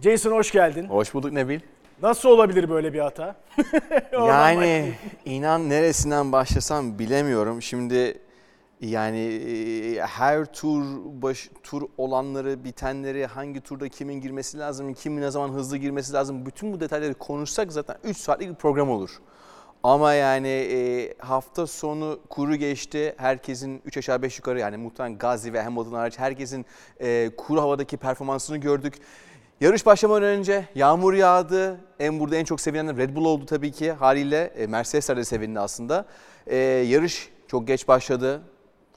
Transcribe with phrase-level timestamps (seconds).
[0.00, 0.84] Jason hoş geldin.
[0.88, 1.60] Hoş bulduk Nebil.
[2.02, 3.36] Nasıl olabilir böyle bir hata?
[4.12, 4.92] Yani
[5.24, 7.62] inan neresinden başlasam bilemiyorum.
[7.62, 8.18] Şimdi
[8.80, 10.84] yani e, her tur
[11.22, 16.46] baş tur olanları, bitenleri, hangi turda kimin girmesi lazım, kimin ne zaman hızlı girmesi lazım.
[16.46, 19.10] Bütün bu detayları konuşsak zaten 3 saatlik bir program olur.
[19.82, 23.14] Ama yani e, hafta sonu kuru geçti.
[23.16, 26.66] Herkesin 3 aşağı 5 yukarı yani muhtemelen Gazi ve Hamilton hariç herkesin
[27.00, 28.94] e, kuru havadaki performansını gördük.
[29.60, 31.80] Yarış başlamadan önce yağmur yağdı.
[32.00, 34.52] En burada en çok sevilen Red Bull oldu tabii ki haliyle.
[34.56, 36.04] E, Mercedes de sevindi aslında.
[36.46, 38.40] E, yarış çok geç başladı.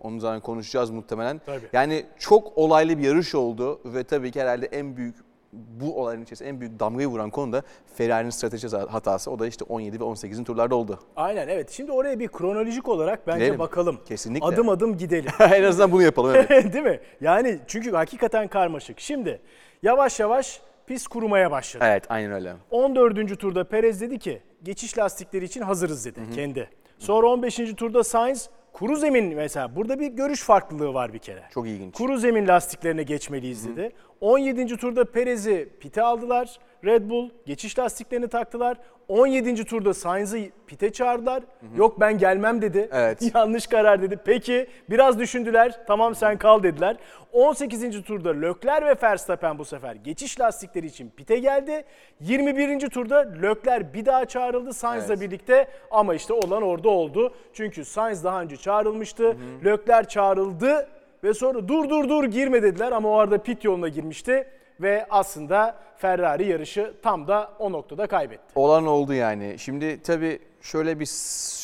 [0.01, 1.41] Onu zaten konuşacağız muhtemelen.
[1.45, 1.65] Tabii.
[1.73, 5.15] Yani çok olaylı bir yarış oldu ve tabii ki herhalde en büyük
[5.53, 7.63] bu olayın içerisinde en büyük damgayı vuran konu da
[7.95, 9.31] Ferrari'nin strateji hatası.
[9.31, 10.99] O da işte 17 ve 18'in turlarda oldu.
[11.15, 11.71] Aynen evet.
[11.71, 13.59] Şimdi oraya bir kronolojik olarak bence Gidelim.
[13.59, 13.99] bakalım.
[14.05, 14.45] Kesinlikle.
[14.45, 15.31] Adım adım gidelim.
[15.39, 16.73] en azından bunu yapalım evet.
[16.73, 16.99] Değil mi?
[17.21, 18.99] Yani çünkü hakikaten karmaşık.
[18.99, 19.41] Şimdi
[19.83, 21.83] yavaş yavaş pist kurumaya başladı.
[21.87, 22.53] evet aynen öyle.
[22.71, 23.39] 14.
[23.39, 26.69] turda Perez dedi ki geçiş lastikleri için hazırız dedi kendi.
[26.99, 27.55] Sonra 15.
[27.77, 31.43] turda Sainz kuru zemin mesela burada bir görüş farklılığı var bir kere.
[31.53, 31.95] Çok ilginç.
[31.95, 33.91] Kuru zemin lastiklerine geçmeliyiz dedi.
[34.21, 34.77] 17.
[34.77, 36.59] turda Perez'i pite aldılar.
[36.85, 38.77] Red Bull geçiş lastiklerini taktılar.
[39.07, 39.65] 17.
[39.65, 41.43] turda Sainz'ı pite çağırdılar.
[41.77, 42.89] Yok ben gelmem dedi.
[42.91, 43.31] Evet.
[43.35, 44.17] Yanlış karar dedi.
[44.25, 45.79] Peki biraz düşündüler.
[45.87, 46.97] Tamam sen kal dediler.
[47.33, 48.03] 18.
[48.03, 51.83] turda Leclerc ve Verstappen bu sefer geçiş lastikleri için pite geldi.
[52.19, 52.89] 21.
[52.89, 55.21] turda Leclerc bir daha çağrıldı Sainz'la Evet.
[55.21, 57.33] birlikte ama işte olan orada oldu.
[57.53, 59.37] Çünkü Sainz daha önce çağrılmıştı.
[59.65, 60.87] Leclerc çağrıldı
[61.23, 64.47] ve sonra dur dur dur girme dediler ama o arada pit yoluna girmişti
[64.81, 68.43] ve aslında Ferrari yarışı tam da o noktada kaybetti.
[68.55, 69.55] Olan oldu yani.
[69.59, 71.09] Şimdi tabii şöyle bir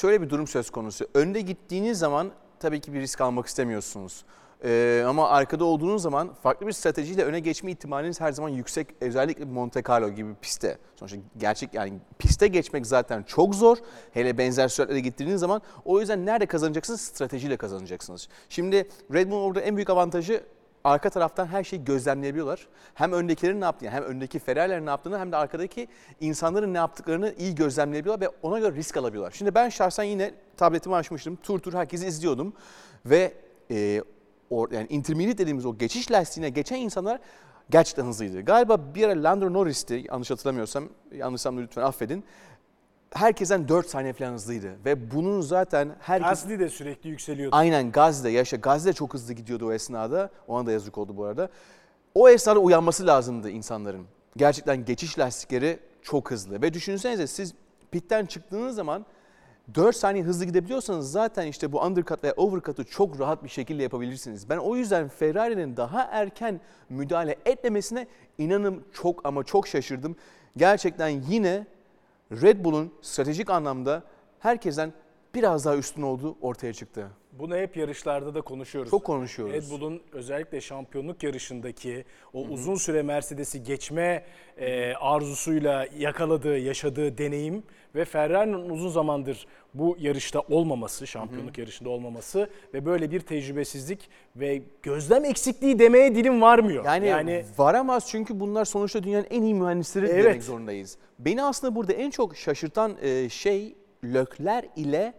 [0.02, 1.05] şöyle bir durum söz konusu.
[1.14, 4.23] Önde gittiğiniz zaman tabii ki bir risk almak istemiyorsunuz.
[4.63, 8.88] Ee, ama arkada olduğunuz zaman farklı bir stratejiyle öne geçme ihtimaliniz her zaman yüksek.
[9.02, 10.77] Özellikle Monte Carlo gibi bir pistte.
[10.95, 13.77] Sonuçta gerçek yani piste geçmek zaten çok zor.
[14.14, 15.61] Hele benzer süratlere gittiğiniz zaman.
[15.86, 17.02] O yüzden nerede kazanacaksınız?
[17.02, 18.27] Stratejiyle kazanacaksınız.
[18.49, 20.43] Şimdi Red Bull'un orada en büyük avantajı
[20.83, 22.67] arka taraftan her şeyi gözlemleyebiliyorlar.
[22.93, 25.87] Hem öndekilerin ne yaptığını, hem öndeki Ferrari'lerin ne yaptığını hem de arkadaki
[26.20, 29.32] insanların ne yaptıklarını iyi gözlemleyebiliyorlar ve ona göre risk alabiliyorlar.
[29.32, 31.36] Şimdi ben şahsen yine tabletimi açmıştım.
[31.36, 32.53] Tur tur herkesi izliyordum
[33.05, 33.33] ve
[33.71, 34.03] e,
[34.49, 37.19] or, yani intermediate dediğimiz o geçiş lastiğine geçen insanlar
[37.69, 38.41] gerçekten hızlıydı.
[38.41, 42.23] Galiba bir ara Lando Norris'ti yanlış hatırlamıyorsam, yanlışsam da lütfen affedin.
[43.11, 46.30] Herkesten 4 saniye falan hızlıydı ve bunun zaten herkes...
[46.30, 47.55] Gasly de sürekli yükseliyordu.
[47.55, 50.30] Aynen Gazze, yaşa Gazze çok hızlı gidiyordu o esnada.
[50.47, 51.49] Ona da yazık oldu bu arada.
[52.15, 54.05] O esnada uyanması lazımdı insanların.
[54.37, 56.61] Gerçekten geçiş lastikleri çok hızlı.
[56.61, 57.53] Ve düşünsenize siz
[57.91, 59.05] pitten çıktığınız zaman
[59.76, 64.50] 4 saniye hızlı gidebiliyorsanız zaten işte bu undercut ve overcut'u çok rahat bir şekilde yapabilirsiniz.
[64.50, 68.08] Ben o yüzden Ferrari'nin daha erken müdahale etmemesine
[68.38, 70.16] inanın çok ama çok şaşırdım.
[70.58, 71.66] Gerçekten yine
[72.32, 74.04] Red Bull'un stratejik anlamda
[74.39, 74.94] herkesten
[75.37, 77.08] biraz daha üstün olduğu ortaya çıktı.
[77.39, 78.92] Bunu hep yarışlarda da konuşuyoruz.
[78.92, 79.53] Çok konuşuyoruz.
[79.53, 84.26] Red Bull'un özellikle şampiyonluk yarışındaki o uzun süre Mercedes'i geçme
[84.58, 87.64] e, arzusuyla yakaladığı, yaşadığı deneyim
[87.95, 94.61] ve Ferrari'nin uzun zamandır bu yarışta olmaması, şampiyonluk yarışında olmaması ve böyle bir tecrübesizlik ve
[94.83, 96.86] gözlem eksikliği demeye dilim varmıyor.
[96.86, 100.26] Yani, varamaz çünkü bunlar sonuçta dünyanın en iyi mühendisleri Evet.
[100.26, 100.97] demek zorundayız.
[101.20, 105.14] Beni aslında burada en çok şaşırtan e, şey Lökler ile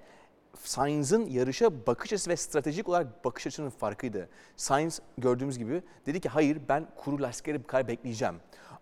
[0.65, 4.29] Sainz'ın yarışa bakış açısı ve stratejik olarak bakış açısının farkıydı.
[4.57, 8.35] Sainz gördüğümüz gibi dedi ki hayır ben kuru lastikleri kadar bekleyeceğim.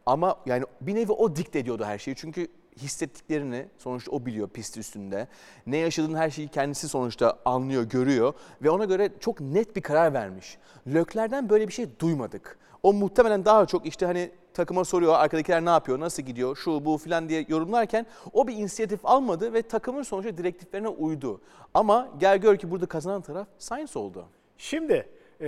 [0.06, 2.14] Ama yani bir nevi o dikte ediyordu her şeyi.
[2.16, 5.28] Çünkü hissettiklerini sonuçta o biliyor pist üstünde.
[5.66, 10.14] Ne yaşadığını her şeyi kendisi sonuçta anlıyor, görüyor ve ona göre çok net bir karar
[10.14, 10.58] vermiş.
[10.86, 12.58] Lökler'den böyle bir şey duymadık.
[12.86, 16.98] O muhtemelen daha çok işte hani takıma soruyor arkadakiler ne yapıyor, nasıl gidiyor, şu bu
[16.98, 21.40] filan diye yorumlarken o bir inisiyatif almadı ve takımın sonuçta direktiflerine uydu.
[21.74, 24.24] Ama gel gör ki burada kazanan taraf Sainz oldu.
[24.58, 25.08] Şimdi
[25.40, 25.46] e,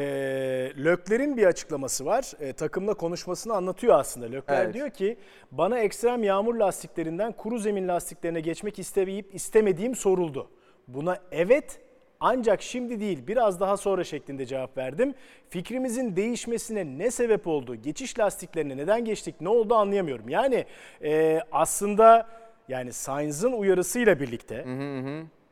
[0.84, 2.32] Lökler'in bir açıklaması var.
[2.40, 4.26] E, takımla konuşmasını anlatıyor aslında.
[4.26, 4.74] Lökler Evet.
[4.74, 5.18] diyor ki
[5.52, 10.48] bana ekstrem yağmur lastiklerinden kuru zemin lastiklerine geçmek istemeyip istemediğim soruldu.
[10.88, 11.80] Buna evet
[12.20, 15.14] ancak şimdi değil biraz daha sonra şeklinde cevap verdim.
[15.48, 17.74] Fikrimizin değişmesine ne sebep oldu?
[17.74, 19.40] Geçiş lastiklerine neden geçtik?
[19.40, 20.28] Ne oldu anlayamıyorum.
[20.28, 20.64] Yani
[21.02, 22.26] e, aslında
[22.68, 24.64] yani Sainz'ın uyarısıyla birlikte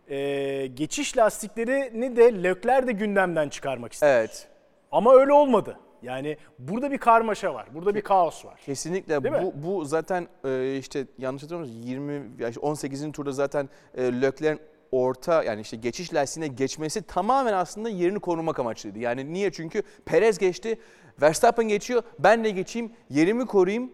[0.08, 4.10] e, geçiş lastiklerini de Lökler de gündemden çıkarmak istedi.
[4.14, 4.48] Evet.
[4.92, 5.78] Ama öyle olmadı.
[6.02, 7.66] Yani burada bir karmaşa var.
[7.74, 8.60] Burada bir kaos var.
[8.66, 9.42] Kesinlikle Değil mi?
[9.42, 13.12] bu, bu zaten e, işte yanlış hatırlamıyorsam 20 ya işte 18.
[13.12, 14.20] turda zaten e,
[14.92, 18.98] orta yani işte geçiş lastiğine geçmesi tamamen aslında yerini korumak amaçlıydı.
[18.98, 19.52] Yani niye?
[19.52, 20.80] Çünkü Perez geçti,
[21.22, 23.90] Verstappen geçiyor, ben de geçeyim, yerimi koruyayım.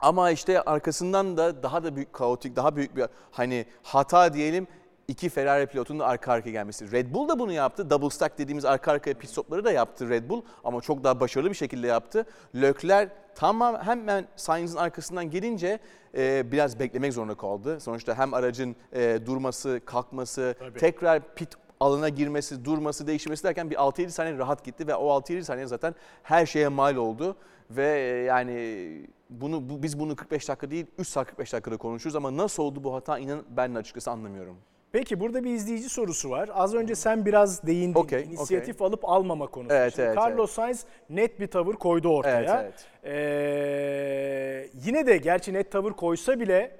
[0.00, 4.66] Ama işte arkasından da daha da büyük kaotik, daha büyük bir hani hata diyelim
[5.08, 6.92] iki Ferrari pilotunun arka arkaya gelmesi.
[6.92, 7.90] Red Bull da bunu yaptı.
[7.90, 11.50] Double stack dediğimiz arka arkaya pit stopları da yaptı Red Bull ama çok daha başarılı
[11.50, 12.26] bir şekilde yaptı.
[12.54, 15.78] Leclerc tamam hemen Sainz'in arkasından gelince
[16.16, 17.80] e, biraz beklemek zorunda kaldı.
[17.80, 20.78] Sonuçta hem aracın e, durması, kalkması, Tabii.
[20.78, 21.48] tekrar pit
[21.80, 25.94] alana girmesi, durması, değişmesi derken bir 6-7 saniye rahat gitti ve o 6-7 saniye zaten
[26.22, 27.36] her şeye mal oldu.
[27.70, 32.16] Ve e, yani bunu bu, biz bunu 45 dakika değil 3 saat 45 dakikada konuşuruz
[32.16, 34.56] ama nasıl oldu bu hata inan ben açıkçası anlamıyorum.
[34.94, 36.50] Peki burada bir izleyici sorusu var.
[36.54, 37.98] Az önce sen biraz değindin.
[38.00, 39.74] Okey, İnisiyatif alıp almama konusu.
[39.74, 42.62] Evet, Şimdi evet, Carlos Sainz net bir tavır koydu ortaya.
[42.62, 46.76] Evet, Ee, yine de gerçi net tavır koysa bile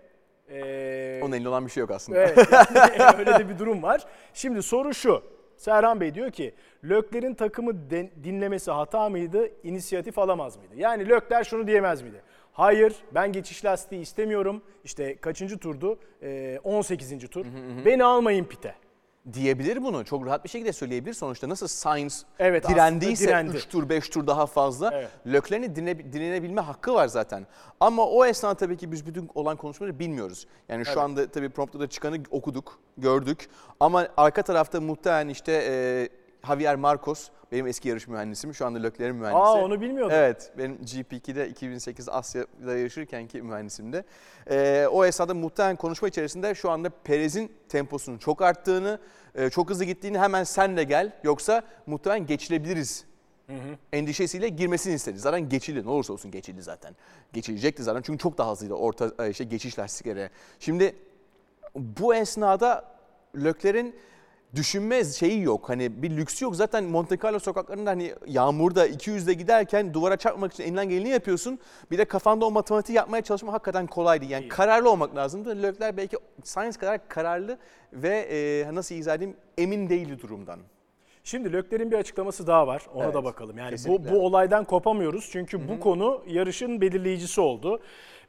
[0.50, 2.19] ee, Onun elinde olan bir şey yok aslında.
[2.19, 2.38] Evet
[2.99, 4.06] yani öyle de bir durum var.
[4.34, 5.22] Şimdi soru şu.
[5.56, 7.90] Serhan Bey diyor ki Lökler'in takımı
[8.25, 10.72] dinlemesi hata mıydı, inisiyatif alamaz mıydı?
[10.76, 12.22] Yani Lökler şunu diyemez miydi?
[12.54, 14.62] Hayır ben geçiş lastiği istemiyorum.
[14.84, 15.98] İşte kaçıncı turdu?
[16.22, 17.28] Ee, 18.
[17.28, 17.46] tur.
[17.84, 18.74] Beni almayın pite.
[19.32, 20.04] diyebilir bunu.
[20.04, 21.14] Çok rahat bir şekilde söyleyebilir.
[21.14, 23.56] Sonuçta nasıl Sainz Evet, direndiyse aslında direndi.
[23.56, 25.10] 3 tur 5 tur daha fazla Evet.
[25.26, 27.46] Leclerc'in dinle, dinlenebilme hakkı var zaten.
[27.80, 30.46] Ama o esnada tabii ki biz bütün olan konuşmaları bilmiyoruz.
[30.68, 33.48] Yani şu anda tabii promptta da çıkanı okuduk, gördük.
[33.80, 36.08] Ama arka tarafta muhtemelen işte e,
[36.46, 38.55] Javier Marcos benim eski yarış mühendisim.
[38.55, 39.43] Şu anda Leclerc'in mühendisi.
[39.43, 40.17] Aa onu bilmiyordum.
[40.17, 44.05] Evet, benim GP2'de 2008 Asya'da yarışırken ki mühendisimdi.
[44.50, 48.99] Ee, o esnada muhtemelen konuşma içerisinde şu anda Perez'in temposunun çok arttığını,
[49.35, 53.05] e, çok hızlı gittiğini hemen sen de gel yoksa muhtemelen geçilebiliriz
[53.93, 55.19] endişesiyle girmesini istedi.
[55.19, 55.87] Zaten geçildi.
[55.87, 56.96] Ne olursa olsun geçildi zaten.
[57.32, 60.31] Geçilecekti zaten çünkü çok daha hızlıydı orta e, işte geçiş lastikleri.
[60.61, 60.96] Şimdi
[61.75, 62.85] bu esnada
[63.37, 63.96] Lökler'in
[64.56, 65.68] düşünme şeyi yok.
[65.68, 66.56] Hani bir lüksü yok.
[66.56, 71.58] Zaten Monte Carlo sokaklarında hani yağmurda 200'de giderken duvara çarpmak için elinden geleni yapıyorsun.
[71.90, 74.24] Bir de kafanda o matematiği yapmaya çalışmak hakikaten kolaydı.
[74.24, 74.50] Yani Değil.
[74.50, 75.62] kararlı olmak lazımdı.
[75.62, 77.58] Lökler belki Sainz kadar kararlı
[77.92, 80.60] ve e, nasıl izah edeyim emin değildi durumdan.
[81.24, 82.82] Şimdi Lökler'in bir açıklaması daha var.
[82.94, 83.58] Ona Evet, da bakalım.
[83.58, 84.12] Yani bu, kesinlikle.
[84.12, 85.28] bu olaydan kopamıyoruz.
[85.32, 87.80] Çünkü bu konu yarışın belirleyicisi oldu.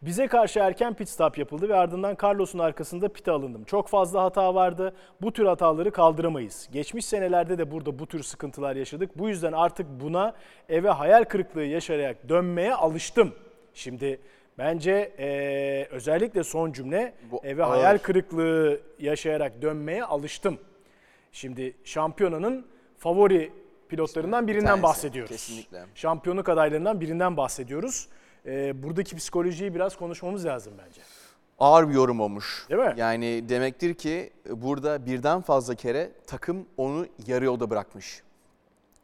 [0.05, 3.63] Bize karşı erken pit stop yapıldı ve ardından Carlos'un arkasında pite alındım.
[3.63, 4.95] Çok fazla hata vardı.
[5.21, 6.69] Bu tür hataları kaldıramayız.
[6.71, 9.17] Geçmiş senelerde de burada bu tür sıkıntılar yaşadık.
[9.17, 10.33] Bu yüzden artık buna
[10.69, 13.31] eve hayal kırıklığı yaşayarak dönmeye alıştım.
[13.73, 14.19] Şimdi
[14.57, 17.77] bence eee, özellikle son cümle Bu eve ağır.
[17.77, 20.57] hayal kırıklığı yaşayarak dönmeye alıştım.
[21.31, 22.65] Şimdi şampiyonanın
[22.97, 23.51] favori
[23.89, 25.31] pilotlarından birinden bahsediyoruz.
[25.31, 25.83] kesinlikle.
[25.95, 28.07] Şampiyonluk adaylarından birinden bahsediyoruz.
[28.45, 31.01] Ee, buradaki psikolojiyi biraz konuşmamız lazım bence.
[31.59, 32.65] ağır bir yorum olmuş.
[32.69, 32.93] Değil mi?
[32.97, 38.23] Yani demektir ki burada birden fazla kere takım onu yarı yolda bırakmış.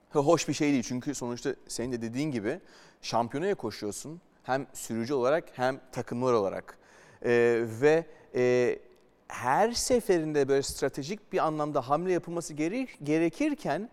[0.09, 2.59] Ha, Hoş bir şey değil çünkü sonuçta senin de dediğin gibi
[3.01, 4.21] şampiyonaya koşuyorsun.
[4.43, 6.77] Hem sürücü olarak hem takımlar olarak.
[7.25, 8.05] Ee, ve
[8.35, 8.79] e,
[9.27, 13.89] her seferinde böyle stratejik bir anlamda hamle yapılması gere- gerekirken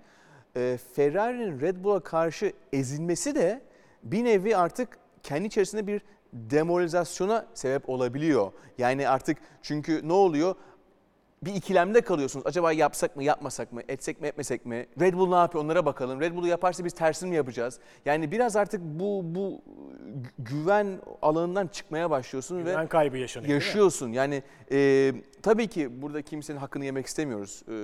[0.57, 3.61] e, Ferrari'nin Red Bull'a karşı ezilmesi de
[4.03, 4.99] bir nevi artık
[5.29, 6.03] kendi içerisinde bir
[6.33, 8.53] demoralizasyona sebep olabiliyor.
[8.79, 10.55] Yani artık çünkü ne oluyor?
[11.43, 12.47] bir ikilemde kalıyorsunuz.
[12.47, 14.87] Acaba yapsak mı, yapmasak mı, etsek mi, etmesek mi?
[15.01, 16.21] Red Bull ne yapıyor onlara bakalım.
[16.21, 17.79] Red Bull'u yaparsa biz tersini mi yapacağız?
[18.05, 19.63] Yani biraz artık bu bu
[20.39, 23.55] güven alanından çıkmaya başlıyorsun ve Ben kaybı yaşanıyor.
[23.55, 24.13] yaşıyorsun.
[24.13, 25.13] Yani e,
[25.43, 27.63] tabii ki burada kimsenin hakkını yemek istemiyoruz.
[27.69, 27.75] E,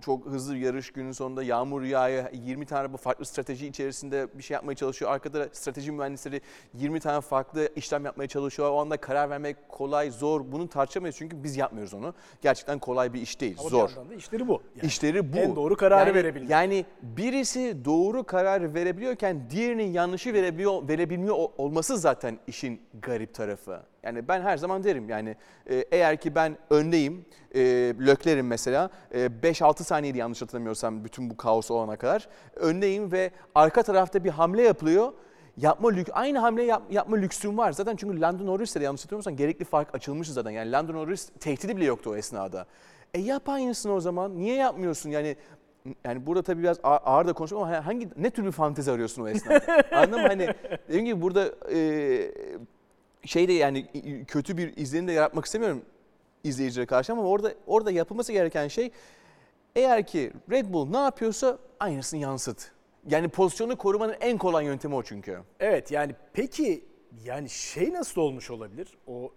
[0.00, 2.24] çok hızlı bir yarış günün sonunda yağmur yağıyor.
[2.32, 5.10] 20 tane bu farklı strateji içerisinde bir şey yapmaya çalışıyor.
[5.10, 6.40] Arkada strateji mühendisleri
[6.74, 8.70] 20 tane farklı işlem yapmaya çalışıyor.
[8.70, 10.40] O anda karar vermek kolay, zor.
[10.52, 12.14] Bunu tartışamayız çünkü biz yapmıyoruz onu.
[12.42, 13.88] Gerçekten kolay bir iş değil, Ama zor.
[14.10, 14.62] da işleri bu.
[14.76, 15.36] Yani İşleri bu.
[15.36, 16.50] En doğru kararı yani, verebilmek.
[16.50, 23.91] Yani birisi doğru karar verebiliyorken diğerinin yanlışı verebiliyor, verebilmiyor ol- olması zaten işin garip tarafı.
[24.02, 25.36] Yani ben her zaman derim yani
[25.70, 27.60] e, eğer ki ben öndeyim, e,
[28.06, 32.28] Lökler'im mesela e, 5-6 saniyeydi yanlış hatırlamıyorsam bütün bu kaos olana kadar.
[32.56, 35.12] Öndeyim ve arka tarafta bir hamle yapılıyor.
[35.56, 37.72] Yapma lük aynı hamle yap- yapma lüksüm var.
[37.72, 40.50] Zaten çünkü Lando Norris'te de yanlış hatırlamıyorsam gerekli fark açılmıştı zaten.
[40.50, 42.66] Yani Lando Norris tehdidi bile yoktu o esnada.
[43.14, 44.38] E yap aynısını o zaman.
[44.38, 45.10] Niye yapmıyorsun?
[45.10, 45.36] Yani
[46.04, 49.28] yani burada tabii biraz ağır da konuşuyorum ama hangi ne tür bir fantezi arıyorsun o
[49.28, 49.84] esnada?
[49.92, 50.28] Anladın mı?
[50.28, 50.54] Hani
[50.88, 51.78] dediğim gibi burada e,
[53.24, 53.86] şey de yani
[54.26, 55.82] kötü bir izlenim de yaratmak istemiyorum
[56.44, 58.90] izleyicilere karşı ama orada orada yapılması gereken şey
[59.76, 62.70] eğer ki Red Bull ne yapıyorsa aynısını yansıt.
[63.08, 65.38] Yani pozisyonu korumanın en kolay yöntemi o çünkü.
[65.60, 66.84] Evet yani peki
[67.24, 68.88] yani şey nasıl olmuş olabilir?
[69.06, 69.32] O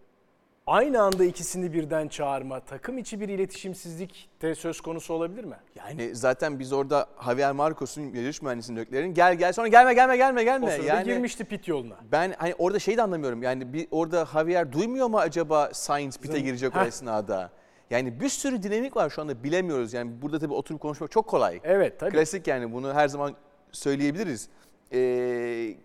[0.68, 5.56] aynı anda ikisini birden çağırma, takım içi bir iletişimsizlik de söz konusu olabilir mi?
[5.76, 10.42] Yani zaten biz orada Javier Marcos'un yarış mühendisinin döklerin gel gel sonra gelme gelme gelme
[10.42, 10.72] O gelme.
[10.72, 11.96] sırada Yani girmişti pit yoluna.
[12.12, 13.44] ben hani orada şey de anlamıyorum.
[13.44, 16.86] Yani bir orada Javier duymuyor mu acaba Sainz pite girecek o Heh.
[16.86, 17.52] esnada?
[17.90, 19.94] Yani bir sürü dinamik var şu anda bilemiyoruz.
[19.94, 21.60] Yani burada tabii oturup konuşmak çok kolay.
[21.64, 22.12] Evet tabii.
[22.12, 23.36] Klasik yani bunu her zaman
[23.72, 24.50] söyleyebiliriz.
[24.94, 25.76] Ee,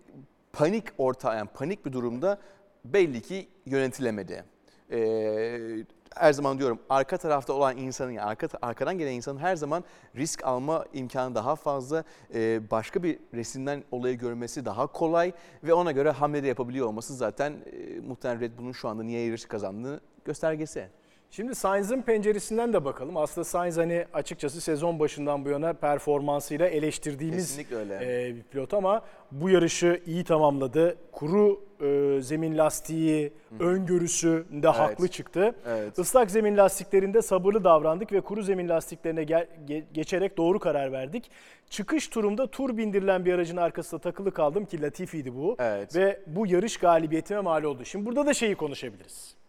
[0.53, 2.39] panik orta yani panik bir durumda
[2.85, 4.43] belli ki yönetilemedi.
[4.91, 9.83] Ee, her zaman diyorum arka tarafta olan insanın yani arka, arkadan gelen insanın her zaman
[10.15, 12.03] risk alma imkanı daha fazla.
[12.33, 15.31] Ee, başka bir resimden olayı görmesi daha kolay
[15.63, 19.25] ve ona göre hamle de yapabiliyor olması zaten e, muhtemelen Red Bull'un şu anda niye
[19.25, 20.87] yarışı kazandığını göstergesi.
[21.31, 23.17] Şimdi Sainz'ın penceresinden de bakalım.
[23.17, 28.27] Aslında Sainz hani açıkçası sezon başından bu yana performansıyla eleştirdiğimiz Kesinlikle öyle.
[28.27, 30.97] e, bir pilot ama bu yarışı iyi tamamladı.
[31.11, 35.55] Kuru e, zemin lastiği öngörüsü de haklı çıktı.
[35.67, 35.99] Evet.
[35.99, 41.31] Islak zemin lastiklerinde sabırlı davrandık ve kuru zemin lastiklerine gel- ge- geçerek doğru karar verdik.
[41.69, 45.55] Çıkış turumda tur bindirilen bir aracın arkasında takılı kaldım ki Latifi'ydi bu.
[45.59, 45.95] Evet.
[45.95, 47.85] Ve bu yarış galibiyetime mal oldu.
[47.85, 49.40] Şimdi burada da şeyi konuşabiliriz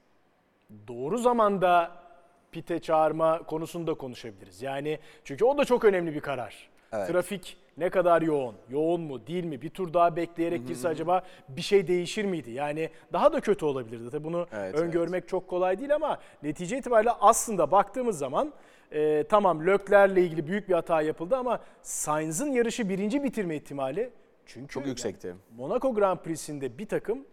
[0.88, 1.90] doğru zamanda
[2.52, 4.62] pite çağırma konusunu da konuşabiliriz.
[4.62, 6.70] Yani çünkü o da çok önemli bir karar.
[6.92, 7.08] Evet.
[7.08, 9.62] Trafik ne kadar yoğun, yoğun mu değil mi?
[9.62, 12.50] Bir tur daha bekleyerek girse acaba bir şey değişir miydi?
[12.50, 14.10] Yani daha da kötü olabilirdi.
[14.10, 18.52] Tabii bunu Evet, öngörmek çok kolay değil ama netice itibariyle aslında baktığımız zaman
[18.92, 24.10] e, tamam Lökler'le ilgili büyük bir hata yapıldı ama Sainz'ın yarışı birinci bitirme ihtimali
[24.46, 25.34] çünkü Çok yüksekti.
[25.56, 27.24] Monaco Grand Prix'sinde bir takım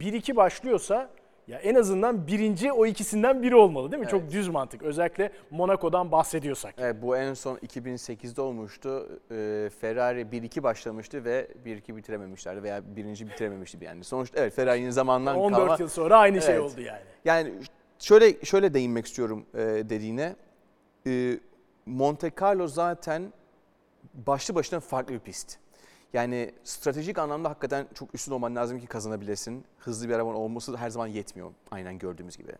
[0.00, 1.10] 1-2 başlıyorsa
[1.48, 4.08] ya en azından birinci o ikisinden biri olmalı değil mi?
[4.08, 4.82] Çok düz mantık.
[4.82, 6.74] Özellikle Monaco'dan bahsediyorsak.
[6.78, 9.08] Evet bu en son 2008'de olmuştu.
[9.30, 14.04] Ee, Ferrari 1-2 başlamıştı ve 1-2 bitirememişlerdi veya birinci bitirememişti yani.
[14.04, 15.76] Sonuçta evet Ferrari'nin zamandan 14 kalma.
[15.80, 16.64] yıl sonra aynı şey Evet.
[16.72, 17.00] oldu yani.
[17.24, 17.52] Yani
[17.98, 20.36] şöyle şöyle değinmek istiyorum e, dediğine.
[21.06, 21.38] E,
[21.86, 23.32] Monte Carlo zaten
[24.14, 25.58] başlı başına farklı bir pist.
[26.14, 29.64] Yani stratejik anlamda hakikaten çok üstün olman lazım ki kazanabilesin.
[29.78, 32.52] Hızlı bir araban olması her zaman yetmiyor aynen gördüğümüz gibi.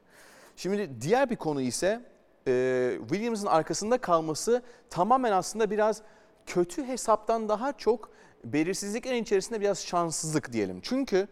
[0.56, 2.00] Şimdi diğer bir konu ise
[2.48, 6.02] e, Williams'ın arkasında kalması tamamen aslında biraz
[6.46, 8.10] kötü hesaptan daha çok
[8.44, 10.80] belirsizliklerin içerisinde biraz şanssızlık diyelim.
[10.82, 11.28] Çünkü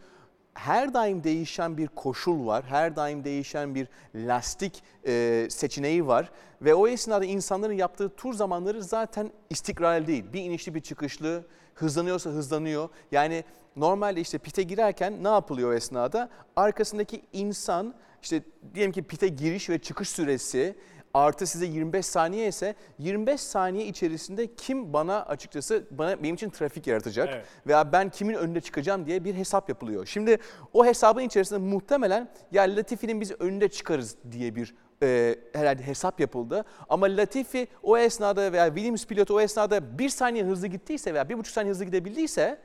[0.55, 6.31] her daim değişen bir koşul var, her daim değişen bir lastik e, seçeneği var
[6.63, 10.25] ve o esnada insanların yaptığı tur zamanları zaten istikrarlı değil.
[10.33, 11.45] Bir inişli bir çıkışlı,
[11.75, 12.89] hızlanıyorsa hızlanıyor.
[13.13, 13.45] Yani
[13.77, 16.29] normalde işte pite girerken ne yapılıyor o esnada?
[16.57, 18.43] Arkasındaki insan işte
[18.75, 20.77] diyelim ki pite giriş ve çıkış süresi
[21.15, 26.87] artı size 25 saniye ise 25 saniye içerisinde kim bana açıkçası bana benim için trafik
[26.87, 27.47] yaratacak Evet.
[27.67, 30.07] veya ben kimin önüne çıkacağım diye bir hesap yapılıyor.
[30.07, 30.39] Şimdi
[30.73, 36.65] o hesabın içerisinde muhtemelen ya Latifi'nin biz önünde çıkarız diye bir e, herhalde hesap yapıldı.
[36.89, 41.39] Ama Latifi o esnada veya Williams pilotu o esnada bir saniye hızlı gittiyse veya bir
[41.39, 42.59] buçuk saniye hızlı gidebildiyse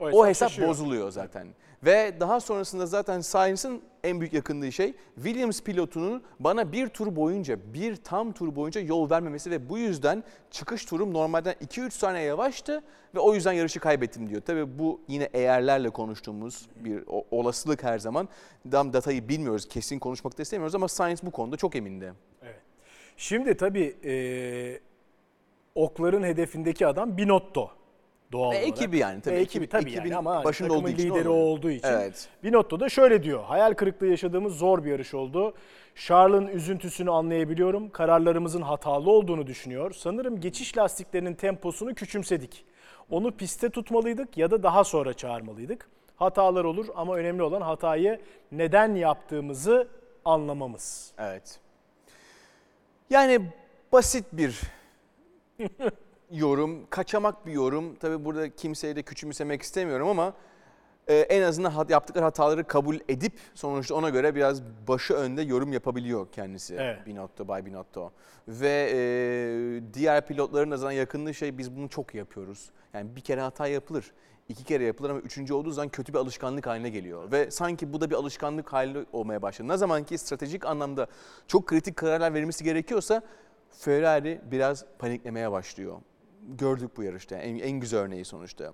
[0.00, 0.68] O o hesap hesap, şaşıyor.
[0.68, 1.48] bozuluyor zaten.
[1.84, 7.58] Ve daha sonrasında zaten Sainz'ın en büyük yakındığı şey Williams pilotunun bana bir tur boyunca,
[7.74, 12.82] bir tam tur boyunca yol vermemesi ve bu yüzden çıkış turum normalden 2-3 saniye yavaştı
[13.14, 14.42] ve o yüzden yarışı kaybettim diyor.
[14.42, 18.28] Tabii bu yine eğerlerle konuştuğumuz bir olasılık her zaman.
[18.70, 22.12] Tam datayı bilmiyoruz, kesin konuşmak da istemiyoruz ama Sainz bu konuda çok emindi.
[22.42, 22.60] Evet.
[23.16, 24.14] Şimdi tabii e,
[25.74, 27.79] okların hedefindeki adam Binotto.
[28.32, 28.68] Doğal Ve olarak.
[28.68, 29.34] ekibi yani tabii.
[29.34, 31.46] Ve ekibi tabii ekibin yani ama başında takımın olduğu için lideri olmuyor.
[31.58, 31.88] olduğu için.
[31.88, 32.28] Evet.
[32.44, 33.44] Binotto da şöyle diyor.
[33.44, 35.54] Hayal kırıklığı yaşadığımız zor bir yarış oldu.
[35.94, 37.90] Charles'ın üzüntüsünü anlayabiliyorum.
[37.90, 39.92] Kararlarımızın hatalı olduğunu düşünüyor.
[39.92, 42.64] Sanırım geçiş lastiklerinin temposunu küçümsedik.
[43.10, 45.88] Onu piste tutmalıydık ya da daha sonra çağırmalıydık.
[46.16, 48.20] Hatalar olur ama önemli olan hatayı
[48.52, 49.88] neden yaptığımızı
[50.24, 51.12] anlamamız.
[51.18, 51.58] Evet.
[53.10, 53.40] Yani
[53.92, 54.60] basit bir
[56.30, 57.94] yorum, kaçamak bir yorum.
[57.94, 60.34] Tabii burada kimseyi de küçümsemek istemiyorum ama
[61.08, 66.26] e, en azından yaptıkları hataları kabul edip sonuçta ona göre biraz başı önde yorum yapabiliyor
[66.32, 66.74] kendisi.
[66.74, 67.06] Evet.
[67.06, 68.12] Binotto, Bay Binotto.
[68.48, 68.98] Ve e,
[69.94, 72.70] diğer pilotların da zaten yakınlığı şey biz bunu çok yapıyoruz.
[72.94, 74.12] Yani bir kere hata yapılır.
[74.48, 77.32] iki kere yapılır ama üçüncü olduğu zaman kötü bir alışkanlık haline geliyor.
[77.32, 79.68] Ve sanki bu da bir alışkanlık haline olmaya başladı.
[79.68, 81.06] Ne zaman ki stratejik anlamda
[81.48, 83.22] çok kritik kararlar verilmesi gerekiyorsa
[83.70, 85.96] Ferrari biraz paniklemeye başlıyor.
[86.48, 87.36] Gördük bu yarışta.
[87.36, 88.72] En, en güzel örneği sonuçta.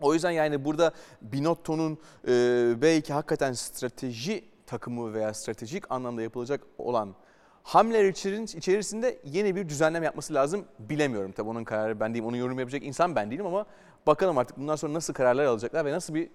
[0.00, 0.92] O yüzden yani burada
[1.22, 7.14] Binotto'nun e, belki hakikaten strateji takımı veya stratejik anlamda yapılacak olan
[7.62, 8.08] hamleler
[8.56, 10.64] içerisinde yeni bir düzenleme yapması lazım.
[10.78, 12.26] Bilemiyorum tabii onun kararı ben değilim.
[12.26, 13.66] Onu yorum yapacak insan ben değilim ama
[14.06, 16.30] bakalım artık bundan sonra nasıl kararlar alacaklar ve nasıl bir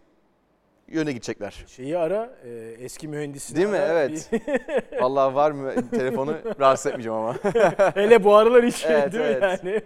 [0.91, 1.65] yöne gidecekler.
[1.67, 3.77] Şeyi ara, e, eski mühendisini Değil mi?
[3.77, 3.99] ara.
[3.99, 4.29] Evet.
[5.01, 7.35] Vallahi var mı telefonu rahatsız etmeyeceğim ama.
[7.95, 9.41] Hele bu aralar hiç Evet, değil evet.
[9.63, 9.81] yani?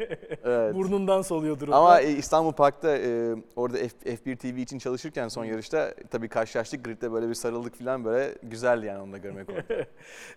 [0.46, 0.76] Evet.
[0.76, 1.70] Burnundan soluyordur.
[1.72, 6.86] Ama e, İstanbul Park'ta e, orada F, F1 TV için çalışırken son yarışta tabii karşılaştık.
[6.86, 9.86] Grid'de böyle bir sarıldık falan böyle güzeldi yani onu da görmek orada.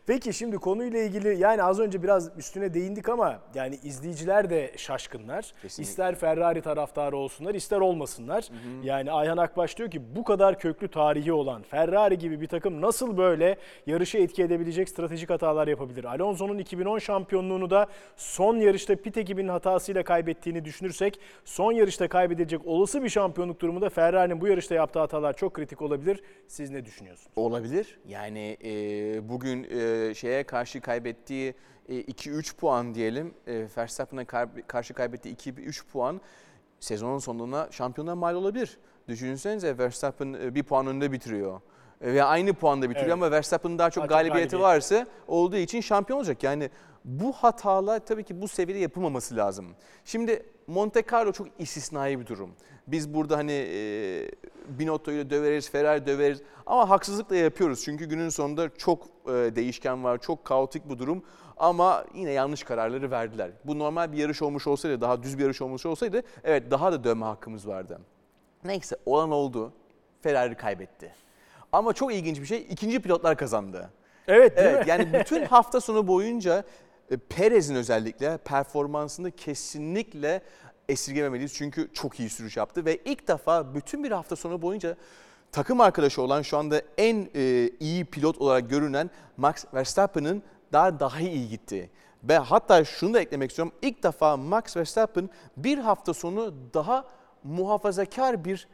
[0.06, 5.52] Peki şimdi konuyla ilgili yani az önce biraz üstüne değindik ama yani izleyiciler de şaşkınlar.
[5.62, 5.90] Kesinlikle.
[5.90, 8.48] İster Ferrari taraftarı olsunlar ister olmasınlar.
[8.82, 13.16] Yani Ayhan Akbaş diyor ki bu kadar köklü tarihi olan Ferrari gibi bir takım nasıl
[13.16, 16.04] böyle yarışı etki edebilecek stratejik hatalar yapabilir?
[16.04, 17.86] Alonso'nun 2010 şampiyonluğunu da
[18.16, 24.40] son yarışta pit ekibinin hatasıyla kaybettiğini düşünürsek son yarışta kaybedilecek olası bir şampiyonluk durumunda Ferrari'nin
[24.40, 26.22] bu yarışta yaptığı hatalar çok kritik olabilir.
[26.48, 27.30] Siz ne düşünüyorsunuz?
[27.36, 27.98] Olabilir.
[28.08, 31.54] Yani e, bugün e, şeye karşı kaybettiği
[31.88, 33.34] e, 2-3 puan diyelim.
[33.46, 36.20] E, Verstappen'e kar- karşı kaybettiği 2-3 puan
[36.80, 38.78] sezonun sonuna şampiyonluğa mal olabilir.
[39.08, 41.60] Düşünsenize Verstappen e, bir puan önde bitiriyor.
[42.00, 43.12] E, Ve aynı puanda bitiriyor Evet.
[43.22, 44.74] ama Verstappen'ın daha çok Daha galibiyeti galibiyet.
[44.74, 46.42] varsa olduğu için şampiyon olacak.
[46.42, 46.70] Yani
[47.04, 49.66] bu hatalar tabii ki bu seviyede yapılmaması lazım.
[50.04, 52.50] Şimdi Monte Carlo çok istisnai bir durum.
[52.86, 54.30] Biz burada hani e,
[54.68, 57.82] Binotto'yu döveriz, Ferrari döveriz ama haksızlıkla yapıyoruz.
[57.84, 61.22] Çünkü günün sonunda çok e, değişken var, çok kaotik bu durum.
[61.56, 63.50] Ama yine yanlış kararları verdiler.
[63.64, 67.04] Bu normal bir yarış olmuş olsaydı, daha düz bir yarış olmuş olsaydı evet daha da
[67.04, 68.00] dövme hakkımız vardı.
[68.66, 69.72] Neyse olan oldu.
[70.22, 71.14] Ferrari kaybetti.
[71.72, 73.90] Ama çok ilginç bir şey ikinci pilotlar kazandı.
[74.28, 74.74] Evet değil mi?
[74.76, 76.64] Evet yani bütün hafta sonu boyunca
[77.10, 80.42] e, Perez'in özellikle performansını kesinlikle
[80.88, 81.54] esirgememeliyiz.
[81.54, 84.96] Çünkü çok iyi sürüş yaptı ve ilk defa bütün bir hafta sonu boyunca
[85.52, 90.42] takım arkadaşı olan şu anda en e, iyi pilot olarak görünen Max Verstappen'ın
[90.72, 91.90] daha daha iyi gitti.
[92.24, 93.74] Ve hatta şunu da eklemek istiyorum.
[93.82, 97.04] İlk defa Max Verstappen bir hafta sonu daha
[97.46, 98.68] muhafazakar bir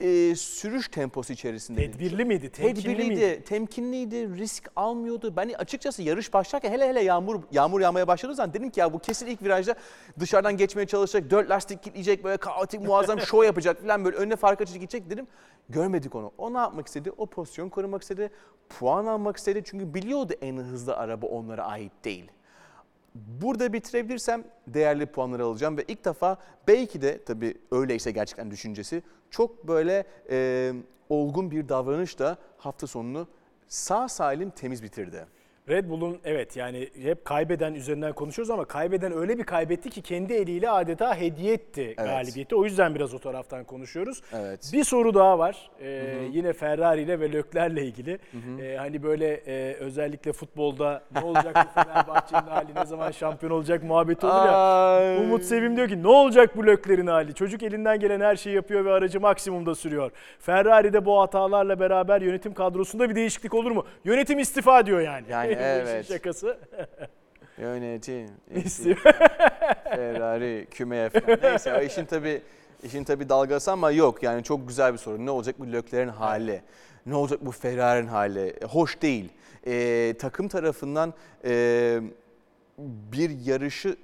[0.00, 1.80] e, sürüş temposu içerisinde.
[1.90, 2.50] Tedbirli miydi?
[2.50, 3.42] Temkinli Tedbirliydi, miydi?
[3.46, 5.36] temkinliydi, risk almıyordu.
[5.36, 8.98] Ben açıkçası yarış başlarken hele hele yağmur yağmur yağmaya başladığı zaman dedim ki ya bu
[8.98, 9.74] kesin ilk virajda
[10.20, 14.60] dışarıdan geçmeye çalışacak, dört lastik kilitleyecek, böyle kaotik muazzam şov yapacak falan böyle önüne fark
[14.60, 15.26] açıcı gidecek dedim.
[15.68, 16.32] Görmedik onu.
[16.38, 17.10] O ne yapmak istedi?
[17.16, 18.30] O pozisyon korumak istedi,
[18.68, 19.62] puan almak istedi.
[19.64, 22.30] Çünkü biliyordu en hızlı araba onlara ait değil.
[23.14, 26.36] Burada bitirebilirsem değerli puanları alacağım ve ilk defa
[26.68, 30.72] belki de tabii öyleyse gerçekten düşüncesi çok böyle e,
[31.08, 33.28] olgun bir davranışla hafta sonunu
[33.68, 35.26] sağ salim temiz bitirdi.
[35.68, 40.32] Red Bull'un evet yani hep kaybeden üzerinden konuşuyoruz ama kaybeden öyle bir kaybetti ki kendi
[40.32, 42.56] eliyle adeta hediye etti galibiyeti.
[42.56, 44.22] O yüzden biraz o taraftan konuşuyoruz.
[44.32, 44.70] Evet.
[44.72, 45.70] Bir soru daha var.
[45.80, 48.18] Ee, yine Ferrari ile ve Leclerc'le ilgili.
[48.60, 53.82] Ee, hani böyle e, özellikle futbolda ne olacak bu Fenerbahçe'nin hali ne zaman şampiyon olacak
[53.82, 54.56] muhabbeti olur ya.
[54.56, 55.16] Ay.
[55.16, 57.34] Umut Sevim diyor ki ne olacak bu Leclerc'in hali?
[57.34, 60.10] Çocuk elinden gelen her şeyi yapıyor ve aracı maksimumda sürüyor.
[60.38, 63.86] Ferrari'de bu hatalarla beraber yönetim kadrosunda bir değişiklik olur mu?
[64.04, 65.24] Yönetim istifa diyor yani.
[65.30, 66.08] Yani evet.
[66.08, 66.58] Şakası.
[67.58, 68.30] Yönetim.
[68.64, 68.96] İstiyor.
[69.84, 71.38] Ferrari, kümeye falan.
[71.42, 72.42] Neyse o işin tabii
[72.82, 75.26] işin tabii dalgası ama yok yani çok güzel bir soru.
[75.26, 76.62] Ne olacak bu Leclerc'in hali?
[77.06, 78.40] Ne olacak bu Ferrari'nin hali?
[78.40, 79.28] E, Hoş değil.
[79.66, 82.00] Ee, takım tarafından e,
[83.12, 83.96] bir yarışı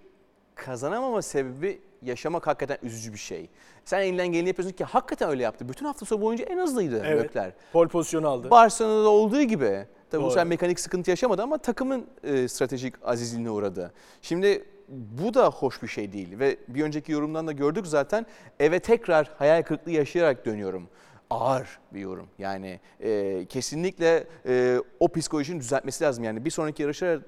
[0.55, 3.49] kazanamama sebebi yaşamak hakikaten üzücü bir şey.
[3.85, 5.69] Sen elinden geleni yapıyorsun ki hakikaten öyle yaptı.
[5.69, 7.25] Bütün hafta sonu boyunca en hızlıydı Evet.
[7.25, 7.57] Leclerc.
[7.73, 8.51] Pol pozisyonu aldı.
[8.51, 9.87] Barcelona'da olduğu gibi.
[10.11, 10.31] Tabii bu Doğru.
[10.31, 13.93] sefer mekanik sıkıntı yaşamadı ama takımın e, stratejik azizliğine uğradı.
[14.23, 18.27] Şimdi bu da hoş bir şey değil ve bir önceki yorumdan da gördük zaten
[18.61, 20.89] eve tekrar hayal kırıklığı yaşayarak dönüyorum.
[21.31, 22.27] Ağır bir yorum.
[22.39, 26.25] Yani e, kesinlikle e, o psikolojinin düzeltmesi lazım.
[26.25, 27.21] Yani bir sonraki yarışlara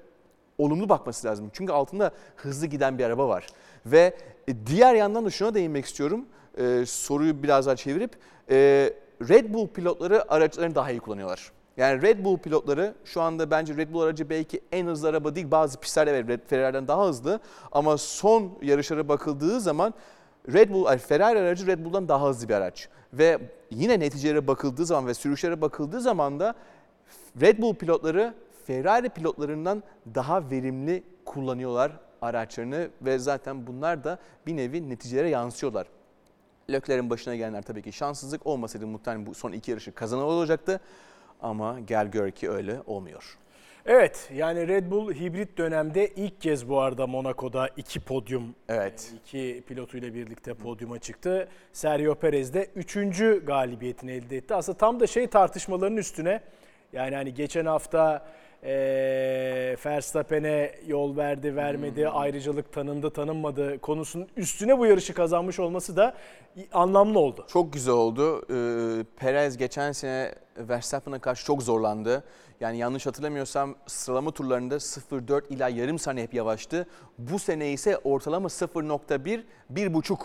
[0.57, 1.49] olumlu bakması lazım.
[1.53, 3.47] Çünkü altında hızlı giden bir araba var.
[3.85, 4.17] Ve
[4.47, 6.25] e, diğer yandan da şuna değinmek istiyorum.
[6.57, 8.11] E, soruyu biraz daha çevirip
[8.49, 8.55] e,
[9.29, 11.51] Red Bull pilotları araçlarını daha iyi kullanıyorlar.
[11.77, 15.51] Yani Red Bull pilotları şu anda bence Red Bull aracı belki en hızlı araba değil.
[15.51, 17.39] Bazı pistlerde evet Ferrari'den daha hızlı.
[17.71, 19.93] Ama son yarışlara bakıldığı zaman
[20.53, 22.89] Red Bull, Ferrari aracı Red Bull'dan daha hızlı bir araç.
[23.13, 26.55] Ve yine neticelere bakıldığı zaman ve sürüşlere bakıldığı zaman da
[27.41, 28.33] Red Bull pilotları
[28.65, 29.83] Ferrari pilotlarından
[30.15, 35.87] daha verimli kullanıyorlar araçlarını ve zaten bunlar da bir nevi neticelere yansıyorlar.
[36.71, 40.79] Leclerc'in başına gelenler tabii ki şanssızlık olmasaydı muhtemelen bu son iki yarışı kazanan olacaktı.
[41.41, 43.37] Ama gel gör ki öyle olmuyor.
[43.85, 49.13] Evet yani Red Bull hibrit dönemde ilk kez bu arada Monaco'da iki podyum, Evet.
[49.23, 51.47] iki pilotuyla birlikte podyuma çıktı.
[51.73, 54.55] Sergio Perez de üçüncü galibiyetini elde etti.
[54.55, 56.41] Aslında tam da şey tartışmalarının üstüne
[56.93, 58.25] yani hani geçen hafta
[58.63, 66.15] e, Verstappen'e yol verdi, vermedi, ayrıcalık tanındı, tanınmadı konusunun üstüne bu yarışı kazanmış olması da
[66.73, 67.45] anlamlı oldu.
[67.47, 68.41] Çok güzel oldu.
[68.41, 72.23] Ee, Perez geçen sene Verstappen'a karşı çok zorlandı.
[72.59, 76.87] Yani yanlış hatırlamıyorsam sıralama turlarında 0.4 ila yarım saniye hep yavaştı.
[77.17, 79.43] Bu sene ise ortalama 0.1,
[79.73, 80.17] 1.5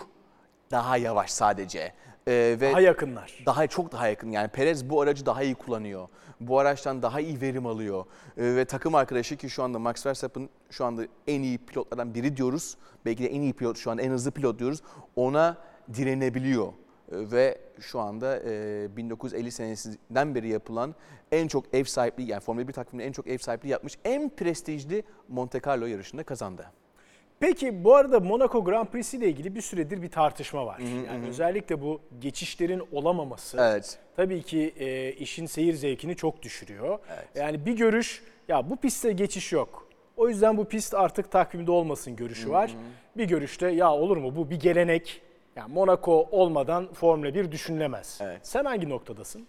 [0.71, 1.93] daha yavaş sadece.
[2.27, 3.43] Ee, ve Daha yakınlar.
[3.45, 4.31] daha çok daha yakın.
[4.31, 6.07] Yani Perez bu aracı daha iyi kullanıyor.
[6.39, 8.05] Bu araçtan daha iyi verim alıyor.
[8.37, 12.37] Ee, ve takım arkadaşı ki şu anda Max Verstappen şu anda en iyi pilotlardan biri
[12.37, 12.77] diyoruz.
[13.05, 14.81] Belki de en iyi pilot şu an en hızlı pilot diyoruz.
[15.15, 15.57] Ona
[15.93, 16.67] direnebiliyor.
[16.67, 16.71] Ee,
[17.11, 20.95] ve şu anda e, 1950 senesinden beri yapılan
[21.31, 25.03] en çok ev sahipliği yani Formula 1 takviminde en çok ev sahipliği yapmış en prestijli
[25.27, 26.65] Monte Carlo yarışında kazandı.
[27.39, 30.79] Peki bu arada Monaco Grand Prix ile ilgili bir süredir bir tartışma var.
[31.07, 33.99] yani özellikle bu geçişlerin olamaması Evet.
[34.15, 36.99] tabii ki e, işin seyir zevkini çok düşürüyor.
[37.13, 37.27] Evet.
[37.35, 39.87] Yani bir görüş ya bu pistte geçiş yok.
[40.17, 42.75] O yüzden bu pist artık takvimde olmasın görüşü var.
[43.17, 45.21] Bir görüşte ya olur mu bu bir gelenek.
[45.55, 48.19] Yani Monaco olmadan Formula 1 düşünülemez.
[48.21, 48.39] Evet.
[48.43, 49.47] Sen hangi noktadasın?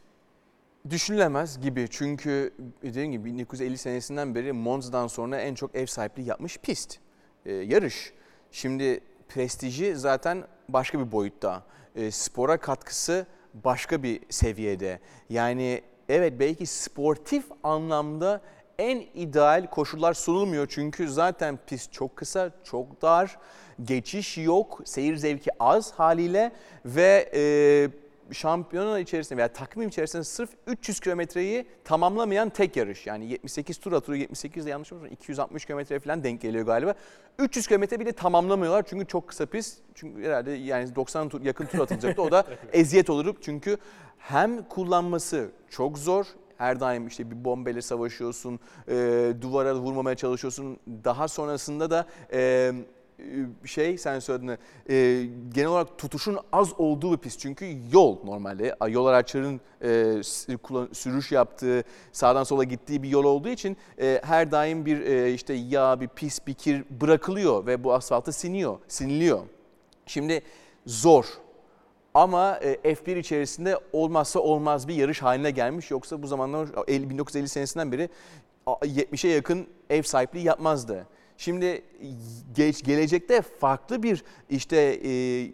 [0.90, 6.58] Düşünülemez gibi çünkü dediğim gibi 1950 senesinden beri Monza'dan sonra en çok ev sahipliği yapmış
[6.58, 6.98] pist,
[7.46, 8.12] e, yarış.
[8.52, 11.62] Şimdi prestiji zaten başka bir boyutta,
[11.96, 15.00] E, spora katkısı başka bir seviyede.
[15.30, 18.40] Yani evet belki sportif anlamda
[18.78, 23.38] en ideal koşullar sunulmuyor çünkü zaten pist çok kısa, çok dar,
[23.84, 26.52] geçiş yok, seyir zevki az haliyle
[26.84, 27.42] ve e,
[28.32, 33.06] şampiyona içerisinde veya takvim içerisinde sırf 300 kilometreyi tamamlamayan tek yarış.
[33.06, 35.08] Yani 78 tur atıyor, 78 de yanlış mı?
[35.08, 36.94] 260 kilometre falan denk geliyor galiba.
[37.38, 39.78] 300 kilometre bile tamamlamıyorlar çünkü çok kısa pist.
[39.94, 42.22] Çünkü herhalde yani 90 tur, yakın tur atılacaktı.
[42.22, 43.76] O da eziyet olur çünkü
[44.18, 46.26] hem kullanması çok zor.
[46.56, 50.78] Her daim işte bir bombeyle savaşıyorsun, e, duvara vurmamaya çalışıyorsun.
[51.04, 52.72] Daha sonrasında da e,
[53.64, 54.58] şey sen söyledin
[54.90, 60.22] e, genel olarak tutuşun az olduğu bir pist çünkü yol normalde yol araçların e,
[60.92, 65.54] sürüş yaptığı sağdan sola gittiği bir yol olduğu için e, her daim bir e, işte
[65.54, 69.40] yağ bir pis bir kir bırakılıyor ve bu asfalta siniyor siniliyor.
[70.06, 70.42] Şimdi
[70.86, 71.26] zor
[72.14, 75.90] ama e, F1 içerisinde olmazsa olmaz bir yarış haline gelmiş.
[75.90, 78.08] Yoksa bu zamanlar 50 1950 senesinden beri
[78.66, 81.06] a- 70'e yakın ev sahipliği yapmazdı.
[81.38, 81.82] Şimdi
[82.54, 85.10] geç, gelecekte farklı bir işte e,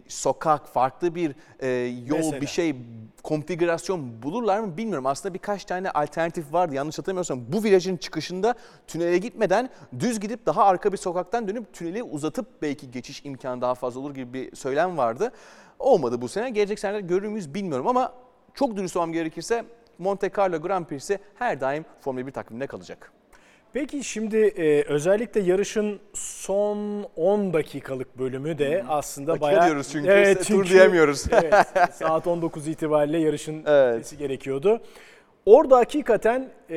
[0.07, 1.67] sokak, farklı bir e,
[2.07, 2.41] yol, Mesela?
[2.41, 2.75] bir şey
[3.23, 5.05] konfigürasyon bulurlar mı bilmiyorum.
[5.05, 6.75] Aslında birkaç tane alternatif vardı.
[6.75, 8.55] Yanlış hatırlamıyorsam bu virajın çıkışında
[8.87, 9.69] tünele gitmeden
[9.99, 14.15] düz gidip daha arka bir sokaktan dönüp tüneli uzatıp belki geçiş imkanı daha fazla olur
[14.15, 15.31] gibi bir söylem vardı.
[15.79, 16.49] Olmadı bu sene.
[16.49, 18.13] Gelecek seneler görür müyüz bilmiyorum ama
[18.53, 19.65] çok dürüst olmam gerekirse
[19.97, 23.14] Monte Carlo Grand Prix'si her daim Formula 1 takviminde kalacak.
[23.75, 29.65] Peki şimdi e, özellikle yarışın son 10 dakikalık bölümü de aslında Dakika bayağı...
[29.65, 31.25] diyoruz çünkü, tur diyemiyoruz.
[31.31, 31.53] evet,
[31.93, 33.93] saat 19 itibariyle yarışın Evet.
[33.93, 34.81] bitmesi gerekiyordu.
[35.45, 36.75] Orada hakikaten e,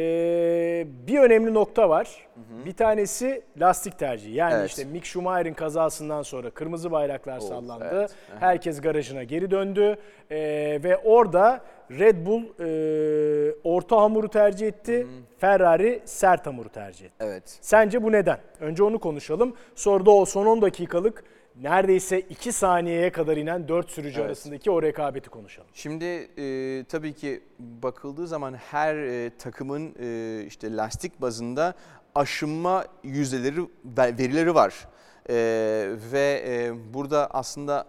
[1.06, 2.26] bir önemli nokta var.
[2.66, 4.34] Bir tanesi lastik tercihi.
[4.34, 4.70] Yani Evet.
[4.70, 7.88] işte Mick Schumacher'in kazasından sonra kırmızı bayraklar sallandı.
[7.92, 8.10] evet.
[8.40, 9.96] Herkes garajına geri döndü.
[10.30, 10.36] E,
[10.84, 15.06] ve orada Red Bull e, orta hamuru tercih etti.
[15.38, 17.14] Ferrari sert hamuru tercih etti.
[17.20, 17.58] Evet.
[17.60, 18.38] Sence bu neden?
[18.60, 19.54] Önce onu konuşalım.
[19.74, 21.24] Sonra da o son 10 dakikalık
[21.62, 24.26] neredeyse 2 saniyeye kadar inen 4 sürücü Evet.
[24.28, 25.68] arasındaki o rekabeti konuşalım.
[25.72, 26.04] Şimdi
[26.38, 31.74] e, tabii ki bakıldığı zaman her e, takımın e, işte lastik bazında
[32.14, 34.88] aşınma yüzdeleri ve- verileri var.
[35.30, 35.34] E,
[36.12, 37.84] ve e, burada aslında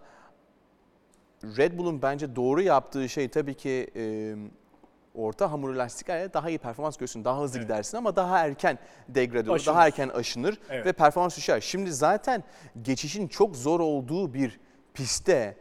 [1.44, 4.36] Red Bull'un bence doğru yaptığı şey tabii ki e,
[5.16, 7.68] orta hamurlu lastiklerle daha iyi performans görsün, daha hızlı Evet.
[7.68, 9.76] gidersin ama daha erken degrade olur, Aşınır.
[9.76, 10.86] daha erken aşınır Evet.
[10.86, 11.60] ve performans düşer.
[11.62, 12.44] Şimdi zaten
[12.82, 14.60] geçişin çok zor olduğu bir
[14.94, 15.58] pistte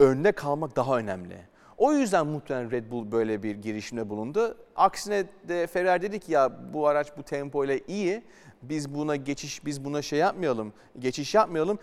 [0.00, 1.36] önde kalmak daha önemli.
[1.78, 4.56] O yüzden muhtemelen Red Bull böyle bir girişimde bulundu.
[4.76, 8.22] Aksine de Ferrari dedi ki ya bu araç bu tempoyla iyi.
[8.62, 11.78] Biz buna geçiş, biz buna şey yapmayalım, geçiş yapmayalım.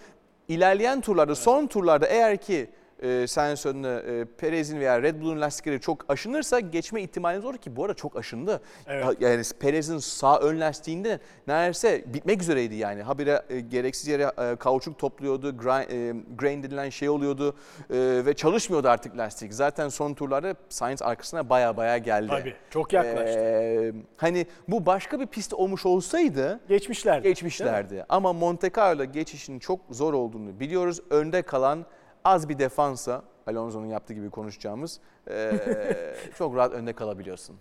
[0.47, 2.69] İlerleyen turlarda, son turlarda eğer ki
[3.01, 7.75] e, sen söyledin e, Perez'in veya Red Bull'un lastikleri çok aşınırsa geçme ihtimali zor ki
[7.75, 8.61] bu arada çok aşındı.
[8.87, 9.05] Evet.
[9.21, 13.01] Ya- Yani Perez'in sağ ön lastiğinde neredeyse bitmek üzereydi yani.
[13.01, 17.55] Habire e, gereksiz yere e, kauçuk topluyordu, grind, e, grain denilen şey oluyordu
[17.89, 19.53] e, ve çalışmıyordu artık lastik.
[19.53, 22.27] Zaten son turlarda Sainz arkasına baya baya geldi.
[22.29, 23.39] Tabii, çok yaklaştı.
[23.39, 27.13] E, hani bu başka bir pist olmuş olsaydı Geçmişler.
[27.13, 27.29] değil mi?
[27.29, 28.05] geçmişlerdi.
[28.09, 30.99] Ama Monte Carlo geçişin çok zor olduğunu biliyoruz.
[31.09, 31.85] Önde kalan
[32.23, 35.51] az bir defansa, Alonso'nun yaptığı gibi konuşacağımız, e,
[36.37, 37.55] çok rahat önde kalabiliyorsun.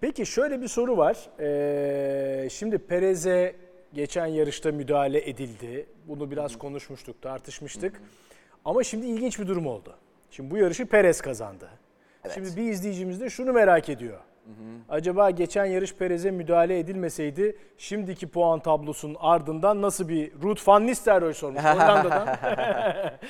[0.00, 1.28] Peki şöyle bir soru var.
[1.40, 3.56] Ee, şimdi Perez'e
[3.94, 5.86] geçen yarışta müdahale edildi.
[6.08, 8.00] Bunu biraz konuşmuştuk, tartışmıştık.
[8.64, 9.96] Ama şimdi ilginç bir durum oldu.
[10.30, 11.68] Şimdi bu yarışı Perez kazandı.
[12.34, 14.18] Şimdi bir izleyicimiz de şunu merak ediyor.
[14.88, 21.34] Acaba geçen yarış Perez'e müdahale edilmeseydi şimdiki puan tablosunun ardından nasıl bir Ruud van Nistelrooy
[21.34, 22.28] sormuş Hollanda'dan.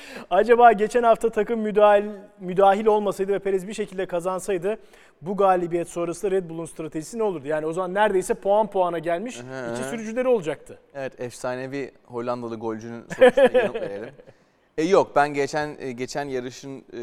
[0.29, 2.05] Acaba geçen hafta takım müdahil,
[2.39, 4.77] müdahil olmasaydı ve Perez bir şekilde kazansaydı
[5.21, 7.47] bu galibiyet sonrası Red Bull'un stratejisi ne olurdu?
[7.47, 10.79] Yani o zaman neredeyse puan puana gelmiş iki sürücüleri olacaktı.
[10.93, 14.09] Evet efsanevi Hollandalı golcünün sorusuna yanıt verelim.
[14.77, 16.99] E, yok ben geçen e, geçen yarışın e,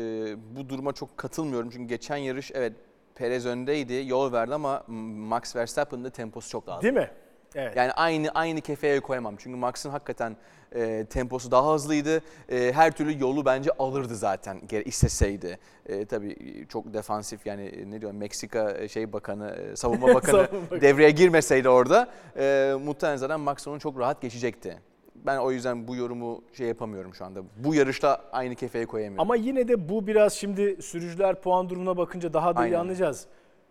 [0.57, 1.71] bu duruma çok katılmıyorum.
[1.71, 2.73] Çünkü geçen yarış evet
[3.15, 6.83] Perez öndeydi, yol verdi ama Max Verstappen'ın da temposu çok daha az.
[6.83, 7.11] Değil mi?
[7.55, 7.77] Evet.
[7.77, 9.37] Yani aynı aynı kefeye koyamam.
[9.39, 10.37] Çünkü Max'ın hakikaten
[10.75, 12.21] e, temposu daha hızlıydı.
[12.49, 15.59] E, her türlü yolu bence alırdı zaten isteseydi.
[15.87, 20.31] E, tabii çok defansif yani e, ne diyorum Meksika e, şey bakanı, e, savunma bakanı
[20.47, 20.81] Savunma bakanı.
[20.81, 24.79] devreye girmeseydi orada e, muhtemelen zaten Max onu çok rahat geçecekti.
[25.27, 27.41] Ben o yüzden bu yorumu şey yapamıyorum şu anda.
[27.57, 29.21] Bu yarışta aynı kefeye koyamıyorum.
[29.21, 33.27] Ama yine de bu biraz şimdi sürücüler puan durumuna bakınca daha da iyi anlayacağız.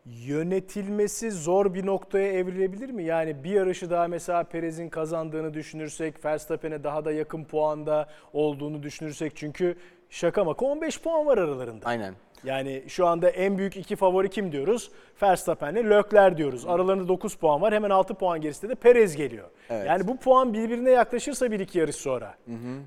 [0.05, 3.03] Yönetilmesi zor bir noktaya evrilebilir mi?
[3.03, 9.35] Yani bir yarışı daha mesela Perez'in kazandığını düşünürsek, Verstappen'e daha da yakın puanda olduğunu düşünürsek
[9.35, 9.75] çünkü
[10.09, 11.85] şaka maka 15 puan var aralarında.
[11.85, 12.15] Aynen.
[12.43, 14.91] Yani şu anda en büyük iki favori kim diyoruz?
[15.21, 16.65] Verstappen'le Leclerc diyoruz.
[16.67, 17.73] Aralarında 9 puan var.
[17.73, 19.49] Hemen 6 puan gerisinde de Perez geliyor.
[19.69, 19.87] Evet.
[19.87, 22.35] Yani bu puan birbirine yaklaşırsa bir iki yarış sonra.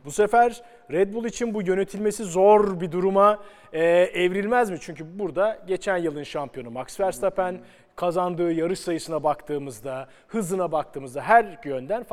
[0.04, 3.38] Bu sefer Red Bull için bu yönetilmesi zor bir duruma
[3.72, 4.78] e, evrilmez mi?
[4.80, 7.60] Çünkü burada geçen yılın şampiyonu Max Verstappen
[7.96, 12.06] kazandığı yarış sayısına baktığımızda, hızına baktığımızda her yönden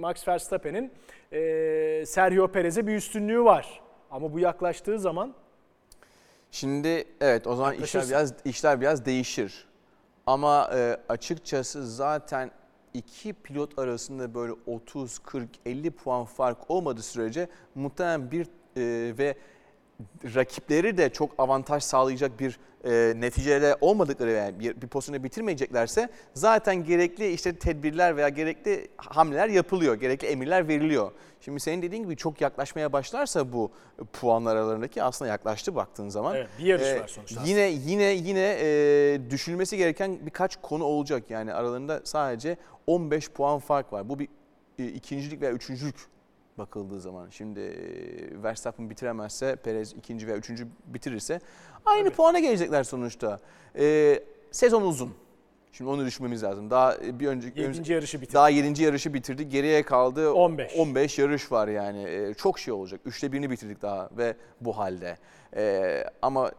[0.00, 0.92] Max Verstappen'in
[1.32, 3.80] e, Sergio Perez'e bir üstünlüğü var.
[4.10, 5.34] Ama bu yaklaştığı zaman
[6.50, 9.66] Şimdi evet o zaman işler biraz işler biraz değişir.
[10.26, 12.50] Ama e, açıkçası zaten
[12.94, 19.34] iki pilot arasında böyle 30, 40, 50 puan fark olmadığı sürece muhtemelen bir e, ve
[20.34, 26.84] rakipleri de çok avantaj sağlayacak bir e, neticede olmadıkları yani bir, bir pozisyonu bitirmeyeceklerse zaten
[26.84, 31.12] gerekli işte tedbirler veya gerekli hamleler yapılıyor, gerekli emirler veriliyor.
[31.40, 33.70] Şimdi senin dediğin gibi çok yaklaşmaya başlarsa bu
[34.12, 36.36] puanlar aralarındaki aslında yaklaştı baktığın zaman.
[36.36, 41.30] Evet, bir yarış Ee, var sonuçta Yine yine yine e, düşünülmesi gereken birkaç konu olacak.
[41.30, 44.08] Yani aralarında sadece 15 puan fark var.
[44.08, 44.28] Bu bir
[44.78, 45.96] e, ikincilik veya üçüncülük
[46.58, 47.30] bakıldığı zaman.
[47.30, 47.60] Şimdi
[48.42, 51.40] Verstappen bitiremezse, Perez ikinci veya üçüncü bitirirse
[51.84, 52.16] aynı Tabii.
[52.16, 53.38] puana gelecekler sonuçta.
[53.78, 54.18] E,
[54.50, 55.14] sezon uzun.
[55.72, 56.70] Şimdi onu düşünmemiz lazım.
[56.70, 57.92] Daha bir önceki 7.
[57.92, 58.34] yarışı bitirdi.
[58.34, 58.82] daha 7.
[58.82, 59.52] yarışı bitirdik.
[59.52, 60.76] Geriye kaldı 15.
[60.76, 62.02] 15 yarış var yani.
[62.02, 63.00] Ee, çok şey olacak.
[63.04, 65.18] Üçte birini bitirdik daha ve bu halde.
[65.56, 66.50] Ee, ama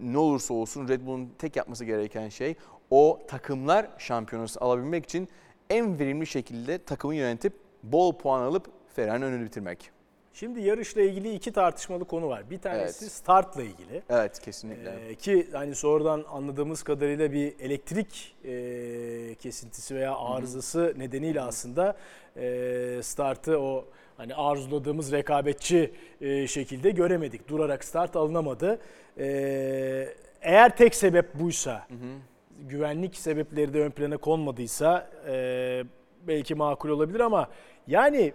[0.00, 2.56] ne olursa olsun Red Bull'un tek yapması gereken şey
[2.90, 5.28] o takımlar şampiyonası alabilmek için
[5.70, 9.90] en verimli şekilde takımı yönetip bol puan alıp Ferrari'nin önünü bitirmek.
[10.32, 12.50] Şimdi yarışla ilgili iki tartışmalı konu var.
[12.50, 13.12] Bir tanesi Evet.
[13.12, 14.02] startla ilgili.
[14.10, 14.90] Evet kesinlikle.
[15.08, 21.96] Ee, ki hani sonradan anladığımız kadarıyla bir elektrik e, kesintisi veya arızası nedeniyle aslında
[22.36, 23.84] e, startı o
[24.16, 27.48] hani arzuladığımız rekabetçi e, şekilde göremedik.
[27.48, 28.78] Durarak start alınamadı.
[29.18, 29.28] E,
[30.40, 31.86] eğer tek sebep buysa,
[32.68, 35.84] güvenlik sebepleri de ön plana konmadıysa e,
[36.26, 37.48] belki makul olabilir ama
[37.86, 38.32] yani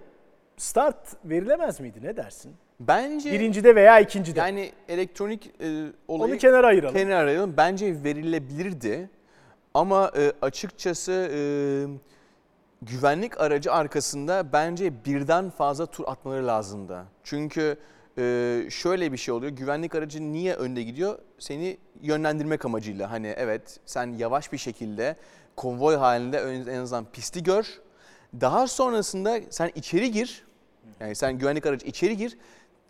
[0.57, 2.55] start verilemez miydi ne dersin?
[2.79, 4.39] Bence Birincide veya ikincide.
[4.39, 6.95] yani elektronik e, olayı Onu kenara ayıralım.
[6.95, 7.53] kenara arayalım.
[7.57, 9.09] Bence verilebilirdi.
[9.73, 11.39] Ama e, açıkçası e,
[12.81, 17.03] güvenlik aracı arkasında bence birden fazla tur atmaları lazımdı.
[17.23, 17.77] Çünkü
[18.17, 18.23] e,
[18.69, 19.51] şöyle bir şey oluyor.
[19.51, 21.17] Güvenlik aracı niye önde gidiyor?
[21.39, 23.11] Seni yönlendirmek amacıyla.
[23.11, 25.15] Hani evet sen yavaş bir şekilde
[25.55, 26.37] konvoy halinde
[26.71, 27.65] en azından pisti gör.
[28.41, 30.45] Daha sonrasında sen içeri gir.
[30.99, 32.37] Yani sen güvenlik aracı içeri gir.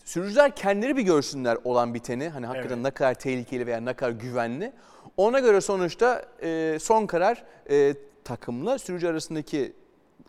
[0.06, 2.30] Sürücüler kendileri bir görsünler olan biteni.
[2.30, 2.86] Hani hakikaten Evet.
[2.86, 4.74] ne kadar tehlikeli veya ne kadar güvenli.
[5.18, 9.74] Ona göre sonuçta e, son karar e, takımla sürücü arasındaki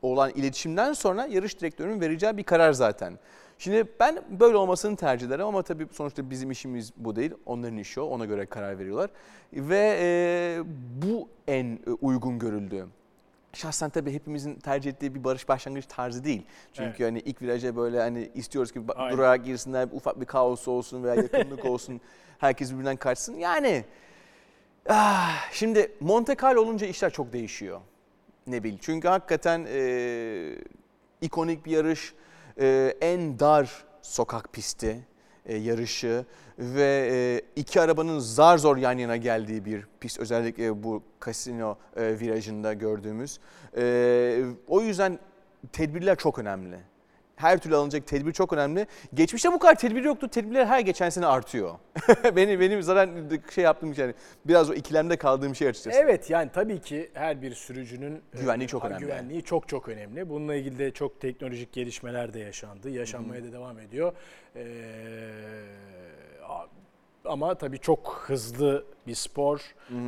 [0.02, 3.18] olan iletişimden sonra yarış direktörünün vereceği bir karar zaten.
[3.58, 7.34] Şimdi ben böyle olmasını tercih ederim ama tabii sonuçta bizim işimiz bu değil.
[7.46, 8.04] Onların işi o.
[8.04, 9.10] Ona göre karar veriyorlar.
[9.52, 10.62] Ve e,
[11.02, 12.86] bu en e, uygun görüldü.
[13.54, 16.42] Şahsen tabii hepimizin tercih ettiği bir barış başlangıç tarzı değil.
[16.72, 17.00] Çünkü Evet.
[17.00, 19.16] hani ilk viraja böyle hani istiyoruz ki Aynen.
[19.16, 22.00] durarak girsinler, ufak bir kaos olsun veya yakınlık olsun.
[22.38, 23.34] Herkes birbirinden kaçsın.
[23.34, 23.84] Yani
[24.88, 27.80] ah, şimdi Monte Carlo olunca işler çok değişiyor.
[28.46, 28.78] Ne bileyim.
[28.82, 30.58] Çünkü hakikaten e,
[31.20, 32.14] ikonik bir yarış,
[32.60, 35.06] e, en dar sokak pisti
[35.46, 36.24] e, yarışı.
[36.58, 42.20] Ve e, iki arabanın zar zor yan yana geldiği bir pist özellikle bu kasino e,
[42.20, 43.38] virajında gördüğümüz.
[43.76, 45.18] E, o yüzden
[45.72, 46.76] tedbirler çok önemli.
[47.36, 48.86] Her türlü alınacak tedbir çok önemli.
[49.14, 50.28] Geçmişte bu kadar tedbir yoktu.
[50.28, 51.74] Tedbirler her geçen sene artıyor.
[52.36, 55.98] benim benim zaten şey yaptığım şey yani biraz o ikilemde kaldığım şey açıkçası.
[55.98, 59.00] Evet yani tabii ki her bir sürücünün e, Güvenliği çok önemli.
[59.00, 60.28] Güvenliği çok çok önemli.
[60.28, 62.90] Bununla ilgili de çok teknolojik gelişmeler de yaşandı.
[62.90, 64.12] Yaşanmaya da devam ediyor.
[64.56, 64.64] Ee,
[67.24, 69.60] ama tabii çok hızlı bir spor.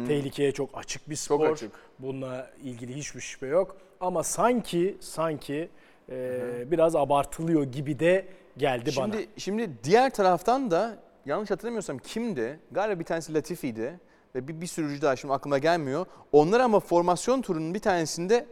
[0.07, 1.51] Tehlikeye çok açık bir spor.
[1.51, 1.73] açık.
[1.99, 3.77] Bununla ilgili hiçbir şüphe yok.
[4.01, 5.69] Ama sanki sanki
[6.11, 9.13] e, biraz abartılıyor gibi de geldi bana.
[9.13, 12.61] Şimdi şimdi diğer taraftan da yanlış hatırlamıyorsam kimdi?
[12.71, 14.01] Galiba bir tanesi Latifi'ydi
[14.35, 16.07] ve bir, bir sürücü daha şimdi aklıma gelmiyor.
[16.33, 18.47] Onlar ama formasyon turunun bir tanesinde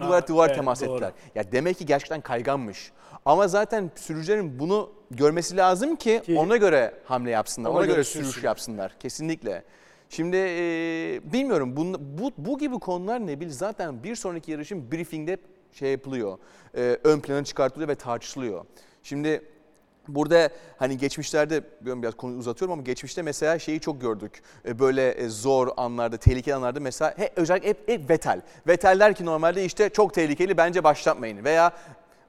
[0.00, 0.94] duvar duvar evet, temas doğru.
[0.94, 1.12] ettiler.
[1.34, 2.92] Ya demek ki gerçekten kayganmış.
[3.24, 7.70] Ama zaten sürücülerin bunu görmesi lazım ki, Ki- ona göre hamle yapsınlar.
[7.70, 8.96] Ona Ona, göre göre, sürüş yapsınlar.
[9.00, 9.64] Kesinlikle.
[10.08, 15.36] Şimdi e, bilmiyorum bu, bu, bu gibi konular ne bil zaten bir sonraki yarışın briefingde
[15.72, 16.38] şey yapılıyor.
[16.76, 18.64] E, ön plana çıkartılıyor ve tartışılıyor.
[19.02, 19.42] Şimdi
[20.08, 24.42] Burada hani geçmişlerde biraz konuyu uzatıyorum ama geçmişte mesela şeyi çok gördük.
[24.66, 28.40] E, Böyle e, zor anlarda, tehlikeli anlarda mesela he, özellikle hep, hep Vettel.
[28.66, 31.44] Vettel der ki normalde işte çok tehlikeli bence başlatmayın.
[31.44, 31.72] Veya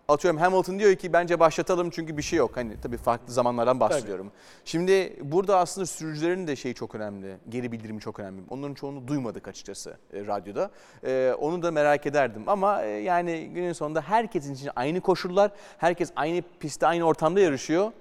[0.07, 2.57] atıyorum Hamilton diyor ki bence başlatalım çünkü bir şey yok.
[2.57, 4.31] Hani tabii farklı zamanlardan bahsediyorum.
[4.65, 7.35] Şimdi burada aslında sürücülerin de şeyi çok önemli.
[7.49, 8.41] Geri bildirimi çok önemli.
[8.49, 10.71] Onların çoğunu duymadık açıkçası e, radyoda.
[11.03, 12.43] E, onu da merak ederdim.
[12.47, 15.51] Ama e, yani günün sonunda herkesin için aynı koşullar.
[15.77, 17.91] Herkes aynı pistte, aynı ortamda yarışıyor.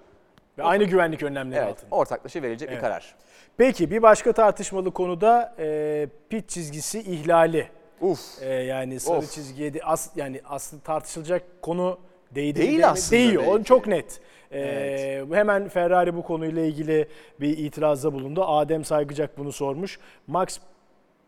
[0.59, 1.95] Ve aynı güvenlik önlemleri Evet, altında.
[1.97, 2.79] ortaklaşa verilecek Evet.
[2.79, 3.15] bir karar.
[3.57, 7.69] Peki bir başka tartışmalı konuda e, pit çizgisi ihlali.
[8.03, 8.43] Uf.
[8.43, 9.33] E, yani sarı Of.
[9.33, 11.99] çizgiye de, as, yani aslında tartışılacak konu
[12.35, 12.59] değdi.
[12.61, 13.43] Değil mi, aslında Değiyor.
[13.47, 13.65] O belki.
[13.65, 14.21] çok net.
[14.51, 15.27] E, Evet.
[15.33, 17.09] Hemen Ferrari bu konuyla ilgili
[17.41, 18.45] bir itirazda bulundu.
[18.45, 19.99] Adem Saygıcak bunu sormuş.
[20.27, 20.59] Max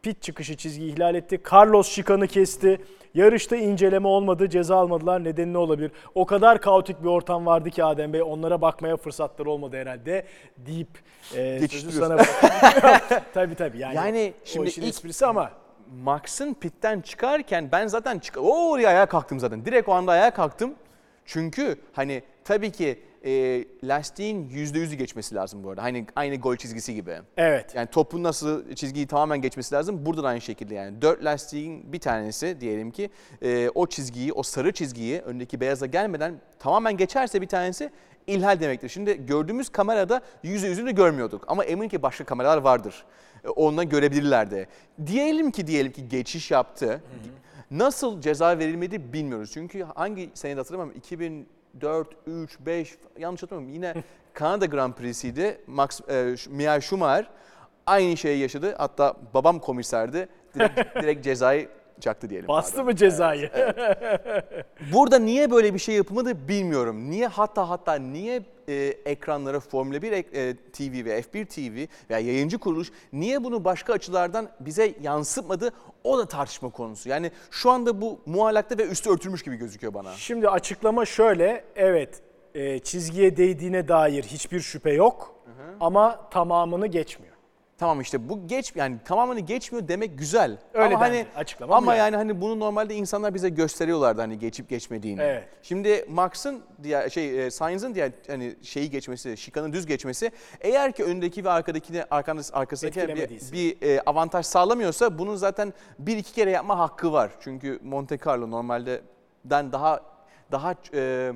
[0.02, 1.40] pit çıkışı çizgi ihlal etti.
[1.52, 2.80] Carlos şikanı kesti.
[3.14, 5.24] Yarışta inceleme olmadı, ceza almadılar.
[5.24, 5.90] Nedeni ne olabilir?
[6.14, 10.24] O kadar kaotik bir ortam vardı ki Adem Bey onlara bakmaya fırsatları olmadı herhalde
[10.56, 10.88] deyip
[11.36, 12.16] e, sözü sana
[13.34, 15.50] tabii tabii yani, Yani şimdi ilk- esprisi ama
[16.02, 19.64] Max'ın pitten çıkarken ben zaten çık o oraya ayağa kalktım zaten.
[19.64, 20.74] Direkt o anda ayağa kalktım.
[21.24, 25.82] Çünkü hani tabii ki e, lastiğin %100'ü geçmesi lazım bu arada.
[25.82, 27.18] Hani aynı gol çizgisi gibi.
[27.36, 27.74] evet.
[27.74, 30.06] Yani topun nasıl çizgiyi tamamen geçmesi lazım.
[30.06, 31.02] Burada da aynı şekilde yani.
[31.02, 33.10] Dört lastiğin bir tanesi diyelim ki
[33.42, 37.90] e, o çizgiyi, o sarı çizgiyi öndeki beyaza gelmeden tamamen geçerse bir tanesi
[38.26, 38.88] ilhal demektir.
[38.88, 41.44] Şimdi gördüğümüz kamerada yüzde yüzünü görmüyorduk.
[41.46, 43.04] Ama eminim ki başka kameralar vardır.
[43.44, 44.68] E, Ondan görebilirlerdi.
[45.06, 47.00] Diyelim ki diyelim ki geçiş yaptı.
[47.70, 49.50] Nasıl ceza verilmedi bilmiyoruz.
[49.54, 53.94] Çünkü hangi senede hatırlamıyorum 2004, 3, 5 yanlış hatırlamıyorum yine
[54.34, 55.60] Kanada Grand Prix'siydi.
[55.66, 57.30] Max e, Michael Schumacher
[57.86, 58.74] aynı şeyi yaşadı.
[58.78, 60.28] Hatta babam komiserdi.
[60.54, 61.68] Direkt, direkt cezayı
[62.00, 62.48] çaktı diyelim.
[62.48, 62.84] Bastı pardon.
[62.86, 63.50] mı cezayı?
[64.92, 67.10] Burada niye böyle bir şey yapılmadı bilmiyorum.
[67.10, 72.20] Niye hatta hatta niye e, ekranlara Formula 1 ek- e, TV ve F1 TV veya
[72.20, 75.70] yayıncı kuruluş niye bunu başka açılardan bize yansıtmadı?
[76.04, 77.08] O da tartışma konusu.
[77.08, 80.12] Yani şu anda bu muallakta ve üstü örtülmüş gibi gözüküyor bana.
[80.12, 81.64] Şimdi açıklama şöyle.
[81.76, 82.22] Evet
[82.54, 85.34] e, çizgiye değdiğine dair hiçbir şüphe yok.
[85.80, 87.33] Ama tamamını geçmiyor.
[87.78, 90.58] Tamam işte bu geç yani tamamını geçmiyor demek güzel.
[90.74, 91.98] Öyle ama hani Açıklama ama yani.
[91.98, 95.22] yani hani bunu normalde insanlar bize gösteriyorlardı hani geçip geçmediğini.
[95.22, 95.44] Evet.
[95.62, 101.04] Şimdi Max'ın diğer şey e, Sainz'ın diğer hani şeyi geçmesi, şikanın düz geçmesi eğer ki
[101.04, 106.50] öndeki ve arkadakine arkasındaki arkasındaki bir, bir e, avantaj sağlamıyorsa bunun zaten bir iki kere
[106.50, 107.30] yapma hakkı var.
[107.40, 109.00] Çünkü Monte Carlo normalde
[109.44, 110.00] den daha
[110.52, 111.32] daha e,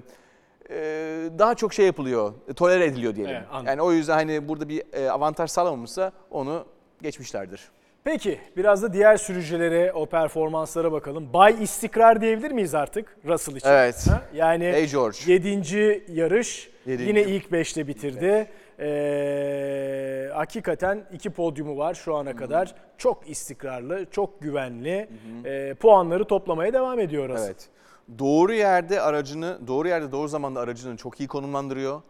[1.39, 3.35] daha çok şey yapılıyor, tolere ediliyor diyelim.
[3.35, 3.67] Evet, anladım.
[3.67, 6.65] yani o yüzden hani burada bir e, avantaj sağlamamışsa onu
[7.03, 7.61] geçmişlerdir.
[8.05, 11.33] Peki biraz da diğer sürücülere, o performanslara bakalım.
[11.33, 13.69] Bay istikrar diyebilir miyiz artık Russell için?
[13.69, 14.07] Evet.
[14.11, 14.23] Ha?
[14.35, 15.19] Yani Hey George.
[15.27, 16.05] 7.
[16.09, 17.09] yarış Yedinci.
[17.09, 18.47] yine ilk 5'te bitirdi.
[18.81, 22.75] Ee, hakikaten iki podyumu var şu ana kadar.
[22.99, 25.09] Çok istikrarlı, çok güvenli.
[25.45, 27.47] Ee, puanları toplamaya devam ediyor Russell.
[27.47, 27.69] Evet.
[28.19, 32.03] Doğru yerde aracını, doğru yerde doğru zamanda aracını çok iyi konumlandırıyor.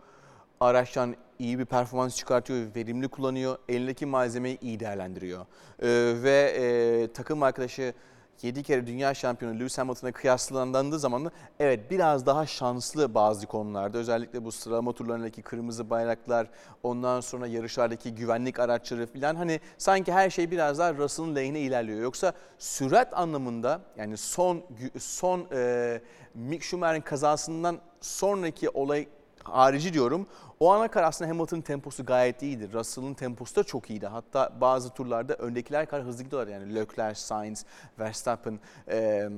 [0.60, 3.58] Araçtan iyi bir performans çıkartıyor, verimli kullanıyor.
[3.68, 5.40] Elindeki malzemeyi iyi değerlendiriyor.
[5.82, 5.86] Ee,
[6.22, 7.94] ve e, takım arkadaşı
[8.42, 13.98] 7 kere dünya şampiyonu Lewis Hamilton'a kıyaslandığı zaman evet biraz daha şanslı bazı konularda.
[13.98, 16.46] Özellikle bu sıralama turlarındaki kırmızı bayraklar,
[16.82, 22.00] ondan sonra yarışlardaki güvenlik araçları falan hani sanki her şey biraz daha Russell'ın lehine ilerliyor.
[22.00, 24.62] Yoksa sürat anlamında yani son
[24.98, 26.00] son e,
[26.34, 29.08] Mick Schumacher'in kazasından sonraki olay
[29.52, 30.26] harici diyorum.
[30.60, 32.72] O ana kadar aslında Hamilton'ın temposu gayet iyiydi.
[32.72, 34.06] Russell'ın temposu da çok iyiydi.
[34.06, 36.52] Hatta bazı turlarda öndekiler kadar hızlı gidiyorlar.
[36.52, 37.64] Yani Leclerc, Sainz,
[37.98, 39.28] Verstappen e,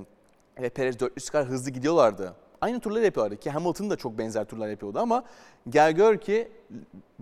[0.61, 2.35] ve Perez 400 kadar hızlı gidiyorlardı.
[2.61, 5.25] Aynı turları yapıyorlardı ki Hamilton da çok benzer turlar yapıyordu ama
[5.69, 6.53] gel gör ki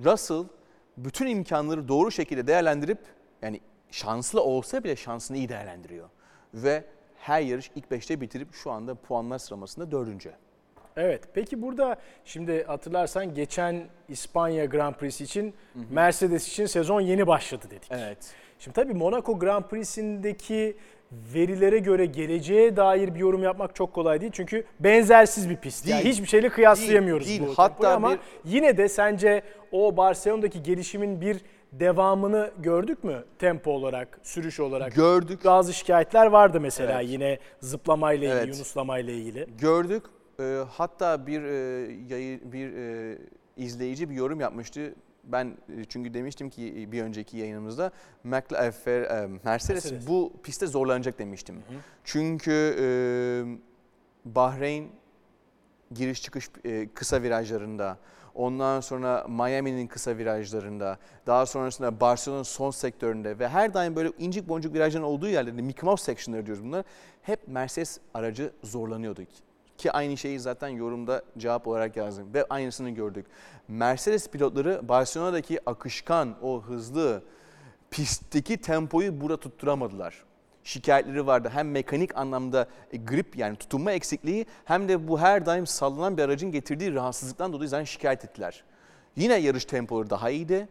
[0.05, 0.45] Russell
[0.97, 2.99] bütün imkanları doğru şekilde değerlendirip
[3.43, 3.61] yani
[3.91, 6.09] şanslı olsa bile şansını iyi değerlendiriyor.
[6.55, 6.85] Ve
[7.17, 10.33] her yarış ilk 5'te bitirip şu anda puanlar sıralamasında dördüncü.
[10.99, 11.21] Evet.
[11.35, 15.55] Peki burada şimdi hatırlarsan geçen İspanya Grand Prix için
[15.91, 17.89] Mercedes için sezon yeni başladı dedik.
[17.91, 18.19] Evet.
[18.59, 20.77] Şimdi tabii Monaco Grand Prix'sindeki
[21.35, 24.33] verilere göre geleceğe dair bir yorum yapmak çok kolay değil.
[24.35, 25.87] Çünkü benzersiz bir pist.
[25.89, 26.15] Yani Değil.
[26.15, 27.57] hiçbir şeyle kıyaslayamıyoruz Değil, bu değil.
[27.57, 29.43] tempoyu Hatta ama bir- yine de sence
[29.73, 31.41] o Barcelona'daki gelişimin bir
[31.73, 34.95] devamını gördük mü tempo olarak, sürüş olarak?
[34.95, 35.45] Gördük.
[35.45, 37.11] Bazı şikayetler vardı mesela Evet.
[37.11, 38.55] yine zıplamayla ilgili, Evet.
[38.57, 39.47] yunuslamayla ilgili.
[39.61, 40.03] Gördük.
[40.41, 41.55] Ee, hatta bir e,
[42.09, 43.19] yayı, bir e,
[43.57, 44.95] izleyici bir yorum yapmıştı.
[45.25, 50.09] Ben e, çünkü demiştim ki bir önceki yayınımızda e, e, Mercedes, Mercedes.
[50.09, 51.63] bu pistte zorlanacak demiştim.
[52.05, 52.87] Çünkü e,
[54.25, 54.89] Bahreyn
[55.95, 57.99] giriş çıkış e, kısa virajlarında,
[58.35, 64.49] ondan sonra Miami'nin kısa virajlarında, daha sonrasında Barcelona'nın son sektöründe ve her daim böyle incik
[64.49, 66.85] boncuk virajların olduğu yerlerde Mickey Mouse sectionları diyoruz bunlar.
[67.23, 69.23] Hep Mercedes aracı zorlanıyordu.
[69.79, 73.27] Ki aynı şeyi zaten yorumda cevap olarak yazdım ve aynısını gördük.
[73.69, 77.23] Mercedes pilotları Barcelona'daki akışkan, o hızlı
[77.91, 80.25] pistteki tempoyu burada tutturamadılar.
[80.65, 81.51] Şikayetleri vardı.
[81.55, 86.23] Hem mekanik anlamda e, grip yani tutunma eksikliği hem de bu her daim sallanan bir
[86.23, 88.65] aracın getirdiği rahatsızlıktan dolayı zaten şikayet ettiler.
[89.17, 90.69] Yine yarış tempoları daha iyiydi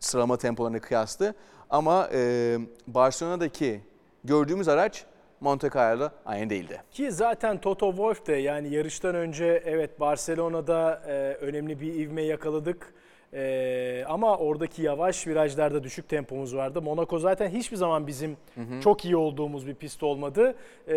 [0.00, 1.34] sıralama tempolarına kıyaslı
[1.70, 3.80] ama e, Barcelona'daki
[4.24, 5.04] gördüğümüz araç
[5.42, 6.80] Monte Carlo aynı değildi.
[6.90, 12.94] Ki zaten Toto Wolff de yani yarıştan önce evet Barcelona'da e, önemli bir ivme yakaladık.
[13.34, 16.82] E, ama oradaki yavaş virajlarda düşük tempomuz vardı.
[16.82, 18.36] Monaco zaten hiçbir zaman bizim
[18.82, 20.54] çok iyi olduğumuz bir pist olmadı.
[20.86, 20.96] E,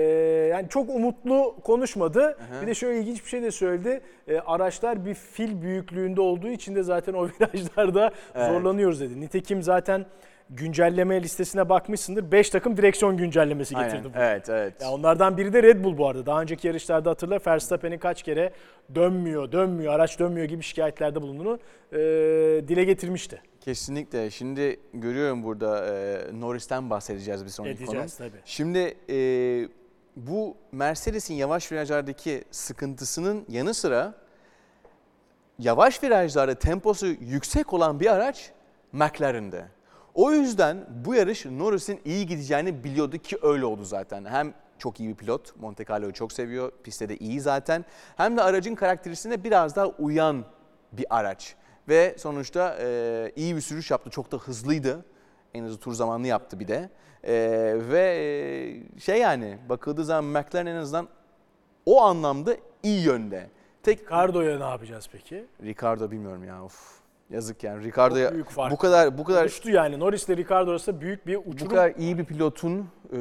[0.52, 2.38] yani çok umutlu konuşmadı.
[2.62, 4.02] Bir de şöyle ilginç bir şey de söyledi.
[4.28, 8.48] E, araçlar bir fil büyüklüğünde olduğu için de zaten o virajlarda Evet.
[8.52, 9.22] zorlanıyoruz dedi.
[9.22, 10.06] Nitekim zaten
[10.50, 12.32] güncelleme listesine bakmışsındır.
[12.32, 13.96] 5 takım direksiyon güncellemesi getirdi.
[13.96, 14.04] Aynen.
[14.04, 14.18] bu.
[14.18, 14.82] Evet, evet.
[14.82, 16.26] Ya onlardan biri de Red Bull bu arada.
[16.26, 18.54] Daha önceki yarışlarda hatırla Verstappen'in kaç kere
[18.96, 21.60] dönmüyor, dönmüyor, araç dönmüyor gibi şikayetlerde bulunduğunu
[21.92, 21.98] e,
[22.68, 23.42] dile getirmişti.
[23.62, 24.30] Kesinlikle.
[24.30, 27.86] Şimdi görüyorum burada e, Norris'ten bahsedeceğiz bir sonraki konu.
[27.86, 28.42] Edeceğiz tabii.
[28.46, 29.18] Şimdi e,
[30.16, 34.14] bu Mercedes'in yavaş virajlardaki sıkıntısının yanı sıra
[35.60, 38.52] yavaş virajlarda temposu yüksek olan bir araç
[38.92, 39.75] McLaren'de.
[40.16, 44.26] O yüzden bu yarış Norris'in iyi gideceğini biliyordu ki öyle oldu zaten.
[44.26, 47.86] Hem çok iyi bir pilot, Monte Carlo'yu çok seviyor, pistte de iyi zaten.
[48.18, 50.46] Hem de aracın karakterisine biraz daha uyan
[50.92, 51.56] bir araç.
[51.90, 55.06] Ve sonuçta e, iyi bir sürüş yaptı, çok da hızlıydı.
[55.54, 56.90] En hızlı tur zamanını yaptı bir de.
[57.24, 57.34] E,
[57.90, 61.08] ve e, şey yani bakıldığı zaman McLaren en azından
[61.86, 63.50] o anlamda iyi yönde.
[63.84, 65.46] Tek Ricardo'ya ne yapacağız peki?
[65.64, 66.64] Ricardo bilmiyorum ya.
[66.64, 67.05] Of.
[67.30, 67.84] Yazık yani.
[67.84, 68.34] Ricardo'ya
[68.72, 70.00] bu kadar bu kadar Uçtu yani.
[70.00, 71.72] Norris ile Ricardo arasında büyük bir bu uçurum.
[71.72, 73.18] kadar iyi bir pilotun e,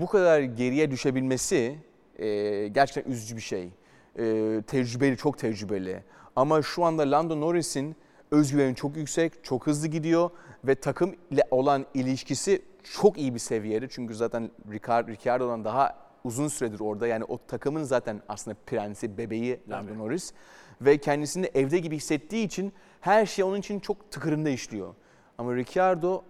[0.00, 1.78] bu kadar geriye düşebilmesi
[2.18, 3.70] e, gerçekten üzücü bir şey.
[4.18, 6.02] E, tecrübeli, çok tecrübeli.
[6.36, 7.96] Ama şu anda Lando Norris'in
[8.30, 10.30] özgüveni çok yüksek, çok hızlı gidiyor
[10.64, 13.88] ve takım ile olan ilişkisi çok iyi bir seviyede.
[13.88, 17.06] Çünkü zaten Ricard, Ricardo'dan daha uzun süredir orada.
[17.06, 20.32] Yani o takımın zaten aslında prensi, bebeği Lando Norris.
[20.80, 22.72] Ve kendisini evde gibi hissettiği için
[23.04, 24.94] her şey onun için çok tıkırında işliyor.
[25.38, 26.22] Ama Ricardo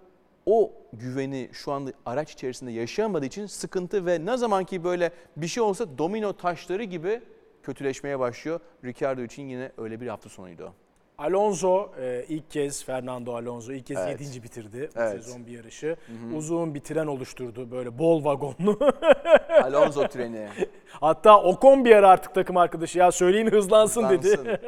[0.47, 5.47] o güveni şu anda araç içerisinde yaşayamadığı için sıkıntı ve ne zaman ki böyle bir
[5.47, 7.21] şey olsa domino taşları gibi
[7.63, 8.61] kötüleşmeye başlıyor.
[8.85, 10.73] Ricardo için yine öyle bir hafta sonuydu.
[11.19, 14.21] Alonso e, ilk kez Fernando Alonso ilk kez Evet.
[14.21, 14.43] 7.
[14.43, 15.25] bitirdi bu Evet.
[15.25, 15.97] sezon bir yarışı.
[16.37, 18.79] Uzun bir tren oluşturdu böyle bol vagonlu.
[19.63, 20.49] Alonso treni.
[20.91, 24.39] Hatta Ocon bir ara artık takım arkadaşı ya söyleyin hızlansın, dedi.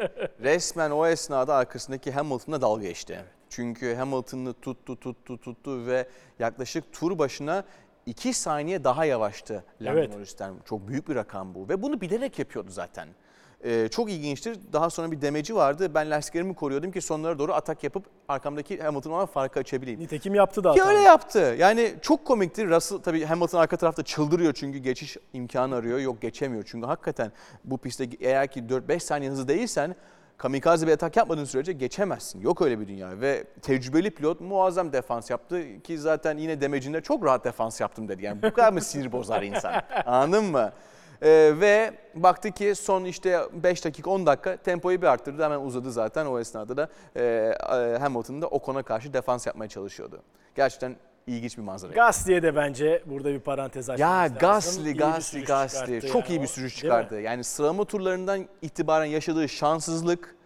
[0.42, 3.18] Resmen o esnada arkasındaki Hamilton'la dalga geçti.
[3.50, 7.64] Çünkü Hamilton'ı tuttu tuttu tuttu ve yaklaşık tur başına
[8.06, 10.14] 2 saniye daha yavaştı Lando Evet.
[10.14, 10.54] Norris'ten.
[10.64, 13.08] Çok büyük bir rakam bu ve bunu bilerek yapıyordu zaten.
[13.64, 14.58] Ee, çok ilginçtir.
[14.72, 15.94] Daha sonra bir demeci vardı.
[15.94, 20.00] Ben lastiklerimi koruyordum ki sonlara doğru atak yapıp arkamdaki Hamilton'a farkı açabileyim.
[20.00, 21.56] Nitekim yaptı da Ki öyle yaptı.
[21.58, 22.68] Yani çok komikti.
[22.68, 25.98] Russell tabii Hamilton arka tarafta çıldırıyor çünkü geçiş imkanı arıyor.
[25.98, 26.64] Yok geçemiyor.
[26.66, 27.32] Çünkü hakikaten
[27.64, 29.96] bu pistte eğer ki 4-5 saniye hızlı değilsen
[30.38, 32.40] kamikaze bir atak yapmadığın sürece geçemezsin.
[32.40, 33.20] Yok öyle bir dünya.
[33.20, 38.24] Ve tecrübeli pilot muazzam defans yaptı ki zaten yine demecinde çok rahat defans yaptım dedi.
[38.24, 39.82] Yani bu kadar mı sinir bozar insan?
[40.06, 40.72] Anladın mı?
[41.22, 45.92] Ee, ve baktı ki son işte 5 dakika 10 dakika tempoyu bir arttırdı hemen uzadı
[45.92, 50.22] zaten o esnada da e, e, Hamilton da Ocon'a karşı defans yapmaya çalışıyordu.
[50.54, 50.96] Gerçekten
[51.26, 51.92] ilginç bir manzara.
[51.92, 54.38] Gasly'e de bence burada bir parantez açmamız Ya lazım.
[54.38, 57.20] Gasly, İyi Gasly, Gasly çok yani iyi bir sürüş çıkardı.
[57.20, 60.36] Yani sıralama turlarından itibaren yaşadığı şanssızlık,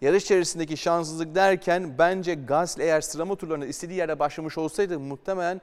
[0.00, 5.60] yarış içerisindeki şanssızlık derken bence Gasly eğer sıralama turlarında istediği yerde başlamış olsaydı muhtemelen e,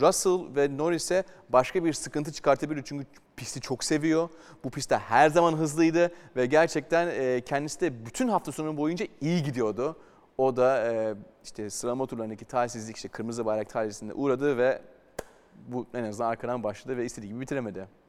[0.00, 2.82] Russell ve Norris'e başka bir sıkıntı çıkartabilir.
[2.84, 4.28] Çünkü pisti çok seviyor.
[4.64, 9.42] Bu pistte her zaman hızlıydı ve gerçekten e, kendisi de bütün hafta sonu boyunca iyi
[9.42, 9.96] gidiyordu.
[10.38, 11.14] O da e,
[11.44, 14.82] işte sıralama turlarındaki talihsizlik işte kırmızı bayrak talihsizliğine uğradı ve
[15.68, 17.99] bu en azından arkadan başladı ve istediği gibi bitiremedi.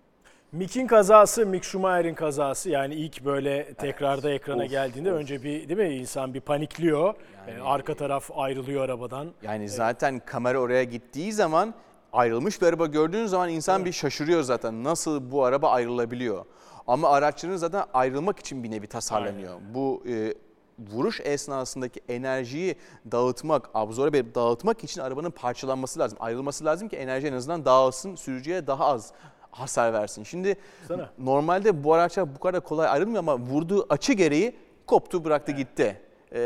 [0.51, 5.19] Mick'in kazası, Mick Schumacher'in kazası yani ilk böyle tekrarda ekrana Of, geldiğinde of.
[5.19, 7.13] önce bir değil mi insan bir panikliyor.
[7.47, 9.31] Yani- Ee, arka taraf ayrılıyor arabadan.
[9.41, 11.73] Yani zaten kamera oraya gittiği zaman
[12.13, 14.83] ayrılmış bir araba gördüğün zaman insan bir şaşırıyor zaten.
[14.83, 16.45] Nasıl bu araba ayrılabiliyor?
[16.87, 19.59] Ama araçların zaten ayrılmak için bir nevi tasarlanıyor.
[19.73, 20.33] Bu e,
[20.79, 22.75] vuruş esnasındaki enerjiyi
[23.11, 26.17] dağıtmak, absorbe edip dağıtmak için arabanın parçalanması lazım.
[26.21, 29.13] Ayrılması lazım ki enerji en azından dağılsın, sürücüye daha az
[29.51, 30.23] hasar versin.
[30.23, 30.55] Şimdi
[30.87, 31.09] Sana.
[31.17, 34.55] normalde bu araçlar bu kadar kolay ayrılmıyor ama vurduğu açı gereği
[34.87, 36.01] koptu bıraktı gitti.
[36.33, 36.39] Ee,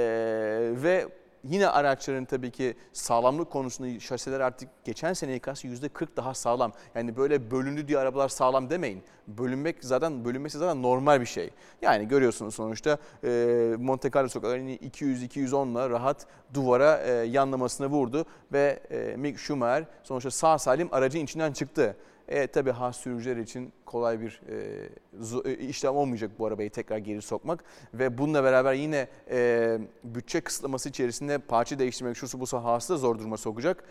[0.84, 1.08] ve
[1.49, 6.72] yine araçların tabii ki sağlamlık konusunda şasiler artık geçen seneye kıyasla yüzde 40 daha sağlam.
[6.95, 9.03] Yani böyle bölündü diye arabalar sağlam demeyin.
[9.28, 11.49] Bölünmek zaten bölünmesi zaten normal bir şey.
[11.82, 19.16] Yani görüyorsunuz sonuçta e, Monte Carlo sokaklarını 200-210'la rahat duvara e, yanlamasına vurdu ve e,
[19.18, 21.95] Mick Schumacher sonuçta sağ salim aracın içinden çıktı.
[22.28, 24.89] E, tabii has sürücüler için kolay bir e,
[25.21, 27.63] zo- e, işlem olmayacak bu arabayı tekrar geri sokmak.
[27.93, 33.19] Ve bununla beraber yine e, bütçe kısıtlaması içerisinde parça değiştirmek şu bu Haas'ı da zor
[33.19, 33.84] duruma sokacak.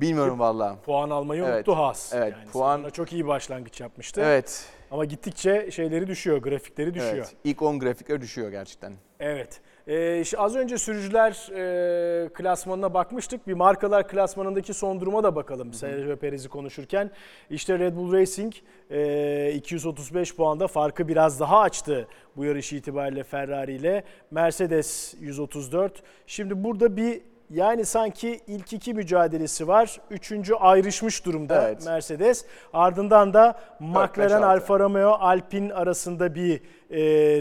[0.00, 0.76] Bilmiyorum valla.
[0.84, 2.12] Puan almayı Evet, unuttu Haas.
[2.14, 4.20] evet, yani puan- çok iyi başlangıç yapmıştı.
[4.24, 7.14] Evet, Ama gittikçe şeyleri düşüyor, grafikleri düşüyor.
[7.14, 7.34] evet.
[7.44, 8.92] İlk 10 grafikler düşüyor gerçekten.
[9.20, 9.60] Evet.
[9.88, 13.46] Ee, az önce sürücüler e, klasmanına bakmıştık.
[13.48, 15.72] Bir markalar klasmanındaki son duruma da bakalım.
[15.72, 17.10] Sergio Perez'i konuşurken.
[17.50, 18.54] İşte Red Bull Racing
[18.90, 22.06] e, 235 puanda farkı biraz daha açtı
[22.36, 24.04] bu yarış itibariyle Ferrari ile.
[24.30, 26.02] Mercedes 134.
[26.26, 27.20] Şimdi burada bir
[27.50, 30.00] yani sanki ilk iki mücadelesi var.
[30.10, 31.86] Üçüncü ayrışmış durumda Evet.
[31.86, 32.44] Mercedes.
[32.72, 34.42] Ardından da McLaren.
[34.42, 36.60] Alfa Romeo, Alpine arasında bir
[36.92, 36.98] e,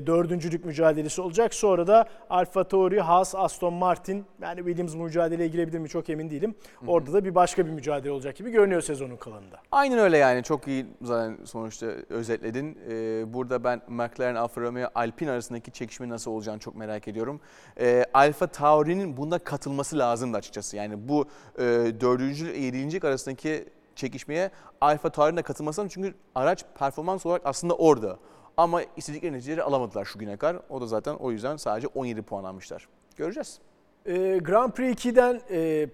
[0.08, 1.54] dördüncülük mücadelesi olacak.
[1.54, 6.56] Sonra da Alfa Tauri, Haas, Aston Martin yani Williams mücadeleye girebilir mi çok emin değilim.
[6.88, 9.62] Orada da bir başka bir mücadele olacak gibi görünüyor sezonun kalanında.
[9.72, 12.78] Aynen öyle yani çok iyi zaten sonuçta özetledin.
[12.90, 17.42] Ee, burada ben McLaren, Alfa Romeo, Alpine arasındaki çekişme nasıl olacağını çok merak ediyorum.
[17.80, 20.78] Ee, Alfa Tauri'nin bunda katılması lazımdı açıkçası.
[20.78, 21.26] Yani bu
[21.58, 21.64] e,
[22.02, 25.92] dördüncü ile yedinci arasındaki çekişmeye Alfa Tauri'nin de katılması lazım.
[25.94, 28.18] Çünkü araç performans olarak aslında orada.
[28.58, 30.58] Ama istedikleri neticeleri alamadılar şu güne kadar.
[30.70, 32.88] O da zaten o yüzden sadece 17 puan almışlar.
[33.18, 33.60] Göreceğiz.
[34.06, 35.90] E, Grand Prix 2'den e,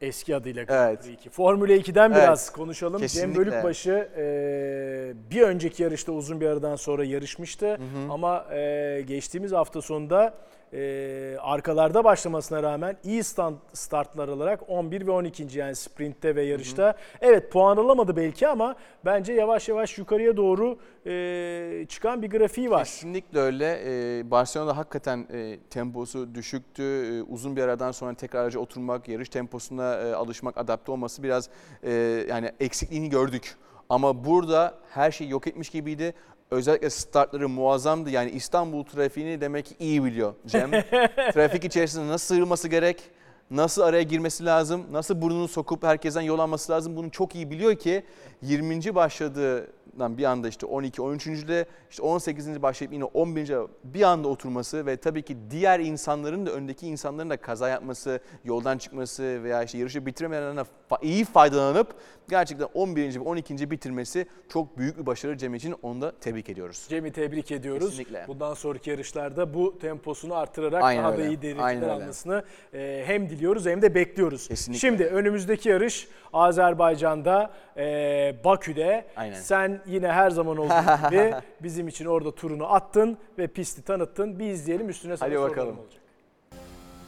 [0.00, 1.02] eski adıyla Grand Evet.
[1.02, 1.30] Prix 2.
[1.30, 3.00] Formula 2'den Evet, biraz konuşalım.
[3.00, 3.34] kesinlikle.
[3.34, 7.78] Cem Bölükbaşı e, bir önceki yarışta uzun bir aradan sonra yarışmıştı.
[8.10, 10.34] Ama e, geçtiğimiz hafta sonunda
[10.72, 15.58] e, arkalarda başlamasına rağmen iyi stand, startlar alarak 11 ve 12.
[15.58, 16.94] yani sprintte ve yarışta.
[17.20, 22.84] Evet puan alamadı belki ama bence yavaş yavaş yukarıya doğru e, çıkan bir grafiği var.
[22.84, 23.80] Kesinlikle öyle.
[23.84, 26.82] Ee, Barcelona'da hakikaten e, temposu düşüktü.
[26.82, 31.48] Ee, uzun bir aradan sonra tekrar araca oturmak, yarış temposuna e, alışmak, adapte olması biraz
[31.82, 31.92] e,
[32.28, 33.56] yani eksikliğini gördük.
[33.88, 36.14] Ama burada her şey yok etmiş gibiydi.
[36.50, 38.10] Özellikle startları muazzamdı.
[38.10, 40.70] Yani İstanbul trafiğini demek ki iyi biliyor Cem.
[41.32, 43.02] Trafik içerisinde nasıl sığırması gerek,
[43.50, 47.74] nasıl araya girmesi lazım, nasıl burnunu sokup herkesten yol alması lazım bunu çok iyi biliyor
[47.76, 48.02] ki
[48.42, 48.94] 20.
[48.94, 51.26] başladığından bir anda işte 12, 13.
[51.26, 52.62] de işte 18.
[52.62, 53.52] başlayıp yine 11.
[53.84, 58.78] bir anda oturması ve tabii ki diğer insanların da öndeki insanların da kaza yapması, yoldan
[58.78, 60.56] çıkması veya işte yarışı bitiremeden
[60.90, 61.94] fa- iyi faydalanıp
[62.28, 63.14] gerçekten 11.
[63.14, 63.70] ve 12.
[63.70, 66.86] bitirmesi çok büyük bir başarı Cem için onu da tebrik ediyoruz.
[66.88, 67.88] Cem'i tebrik ediyoruz.
[67.90, 68.24] Kesinlikle.
[68.28, 71.28] Bundan sonraki yarışlarda bu temposunu artırarak Aynen daha da öyle.
[71.28, 72.02] iyi Aynen dereceler öyle.
[72.02, 72.44] almasını
[72.74, 74.48] e, hem diliyoruz hem de bekliyoruz.
[74.48, 74.80] Kesinlikle.
[74.80, 79.06] Şimdi önümüzdeki yarış Azerbaycan'da, e, Bakü'de.
[79.16, 79.40] Aynen.
[79.40, 84.38] Sen yine her zaman olduğu gibi bizim için orada turunu attın ve pisti tanıttın.
[84.38, 85.78] Bir izleyelim üstüne sana Hadi bakalım.
[85.78, 86.02] olacak.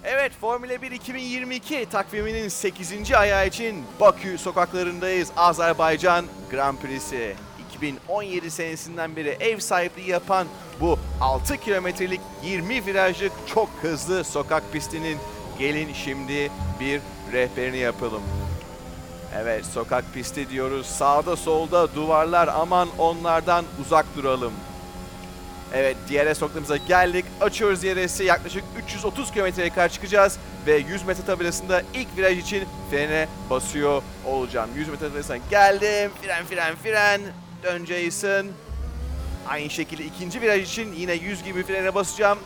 [0.05, 3.13] Evet Formula 1 2022 takviminin 8.
[3.13, 5.33] ayağı için Bakü sokaklarındayız.
[5.37, 7.35] Azerbaycan Grand Prix'si.
[7.77, 10.47] 2017 senesinden beri ev sahipliği yapan
[10.81, 15.19] bu 6 kilometrelik 20 virajlık çok hızlı sokak pistinin
[15.59, 16.51] gelin şimdi
[16.81, 17.01] bir
[17.33, 18.23] rehberini yapalım.
[19.37, 20.87] Evet sokak pisti diyoruz.
[20.87, 24.53] Sağda solda duvarlar aman onlardan uzak duralım.
[25.75, 27.25] Evet DRS noktamıza geldik.
[27.41, 30.39] Açıyoruz DRS'i yaklaşık 330 kilometreye kadar çıkacağız.
[30.67, 34.71] Ve 100 metre tabelasında ilk viraj için frene basıyor olacağım.
[34.77, 36.11] 100 metre tabelasına geldim.
[36.23, 37.21] Fren fren fren.
[37.63, 38.47] Dön Jason.
[39.49, 42.39] Aynı şekilde ikinci viraj için yine 100 gibi frene basacağım.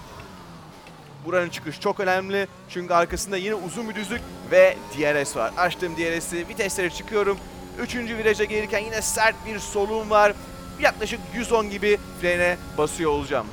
[1.24, 2.48] Buranın çıkış çok önemli.
[2.68, 4.20] Çünkü arkasında yine uzun bir düzlük
[4.50, 5.52] ve DRS var.
[5.56, 7.38] Açtım DRS'i, viteslere çıkıyorum.
[7.80, 10.32] Üçüncü viraja gelirken yine sert bir solum var.
[10.80, 13.46] Yaklaşık 110 gibi frene basıyor olacağım.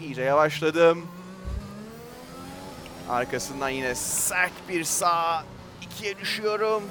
[0.00, 1.06] İyice yavaşladım.
[3.08, 5.44] Arkasından yine sert bir sağ.
[5.82, 6.82] ikiye düşüyorum.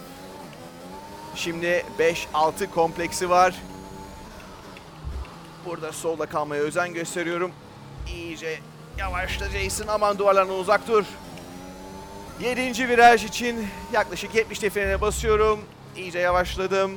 [1.36, 3.56] Şimdi 5-6 kompleksi var.
[5.66, 7.52] Burada solda kalmaya özen gösteriyorum.
[8.08, 8.60] İyice
[8.98, 11.06] yavaşla Jason aman duvarlarına uzak dur.
[12.42, 12.90] 7.
[12.90, 15.60] viraj için yaklaşık 70'te frene basıyorum.
[15.96, 16.92] İyice yavaşladım.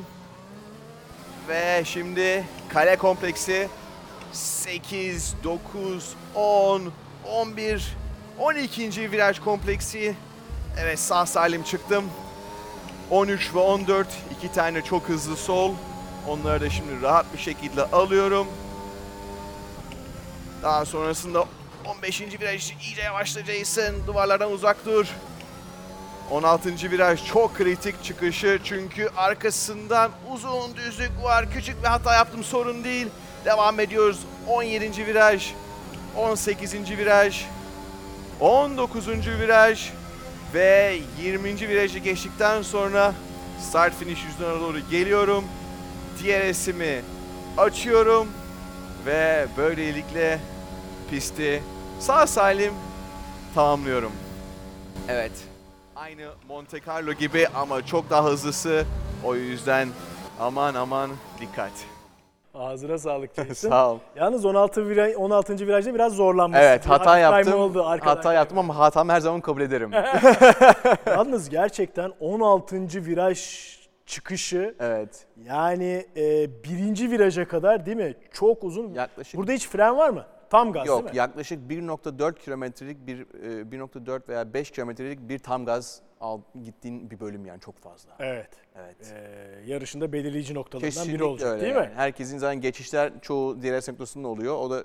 [1.48, 3.68] Ve şimdi kale kompleksi
[4.32, 6.82] 8, 9, 10,
[7.26, 7.96] 11,
[8.38, 9.12] 12.
[9.12, 10.14] viraj kompleksi.
[10.80, 12.05] Evet sağ salim çıktım.
[13.11, 15.74] 13 ve 14 iki tane çok hızlı sol.
[16.28, 18.46] Onları da şimdi rahat bir şekilde alıyorum.
[20.62, 21.44] Daha sonrasında
[21.87, 22.20] 15.
[22.20, 24.07] viraj iyice yavaşla Jason.
[24.07, 25.07] Duvarlardan uzak dur.
[26.31, 26.91] 16.
[26.91, 31.53] viraj çok kritik çıkışı çünkü arkasından uzun düzlük var.
[31.53, 33.07] Küçük bir hata yaptım sorun değil.
[33.45, 34.20] Devam ediyoruz.
[34.49, 35.07] 17.
[35.07, 35.53] viraj,
[36.16, 36.74] 18.
[36.91, 37.45] viraj,
[38.41, 39.09] 19.
[39.41, 39.91] viraj
[40.55, 41.68] ve 20.
[41.68, 43.14] virajı geçtikten sonra
[43.68, 45.45] start finish yüzüne doğru geliyorum.
[46.22, 47.03] DRS'imi
[47.59, 48.28] açıyorum
[49.07, 50.41] ve böylelikle
[51.11, 51.62] pisti
[51.98, 52.72] sağ salim
[53.54, 54.12] tamamlıyorum.
[55.08, 55.32] Evet.
[55.96, 58.84] Aynı Monte Carlo gibi ama çok daha hızlısı.
[59.24, 59.88] O yüzden
[60.40, 61.70] aman aman dikkat.
[62.54, 63.68] Ağzına sağlık Jason.
[63.68, 63.98] Sağ ol.
[64.16, 65.66] Yalnız 16 viraj, 16.
[65.66, 66.64] virajda biraz zorlanmışsın.
[66.64, 67.61] Evet Bir hata yaptım.
[67.61, 68.16] Oldu arkadan.
[68.16, 69.90] hata yaptım ama hatamı her zaman kabul ederim.
[71.06, 72.76] Yalnız gerçekten 16.
[73.06, 73.40] viraj
[74.06, 75.26] çıkışı evet.
[75.44, 78.14] yani e, birinci viraja kadar değil mi?
[78.32, 78.94] Çok uzun.
[78.94, 80.24] Yaklaşık Burada hiç fren var mı?
[80.51, 81.16] Tam gaz değil Yok mi?
[81.18, 87.20] yaklaşık 1.4 kilometrelik bir e, 1.4 veya 5 kilometrelik bir tam gaz al, gittiğin bir
[87.20, 88.11] bölüm yani çok fazla.
[88.18, 88.48] Evet.
[88.76, 88.96] Evet.
[89.12, 91.88] Ee, yarışında belirleyici noktalarından Kesinlikle biri olacak öyle değil yani.
[91.88, 91.92] mi?
[91.96, 94.57] Herkesin zaten geçişler çoğu DRS noktasında oluyor.
[94.57, 94.84] O da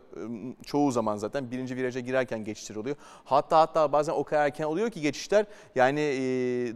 [0.66, 2.96] çoğu zaman zaten birinci viraja girerken geçişler oluyor.
[3.24, 5.46] Hatta hatta bazen o kadar erken oluyor ki geçişler
[5.76, 6.18] yani e,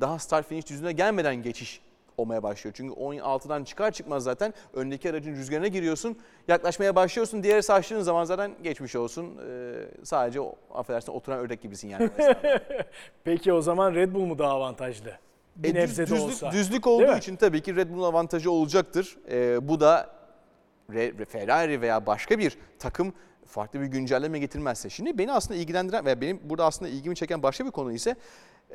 [0.02, 1.82] daha start finish düzlüğüne gelmeden geçiş
[2.20, 2.74] olmaya başlıyor.
[2.78, 6.18] Çünkü 16'dan çıkar çıkmaz zaten öndeki aracın rüzgarına giriyorsun.
[6.48, 7.44] Yaklaşmaya başlıyorsun.
[7.44, 9.38] DRS açtığın zaman zaten geçmiş olsun.
[9.50, 10.40] Ee, sadece
[10.74, 12.10] affedersin oturan ördek gibisin yani.
[13.24, 15.12] Peki o zaman Red Bull mu daha avantajlı?
[15.56, 16.52] Bir E, düz- düzlük, olsa.
[16.52, 19.18] düzlük olduğu için tabii ki Red Bull'un avantajı olacaktır.
[19.32, 20.10] Ee, bu da
[21.30, 23.14] Ferrari veya başka bir takım
[23.46, 24.90] farklı bir güncelleme getirmezse.
[24.90, 28.16] Şimdi beni aslında ilgilendiren ve benim burada aslında ilgimi çeken başka bir konu ise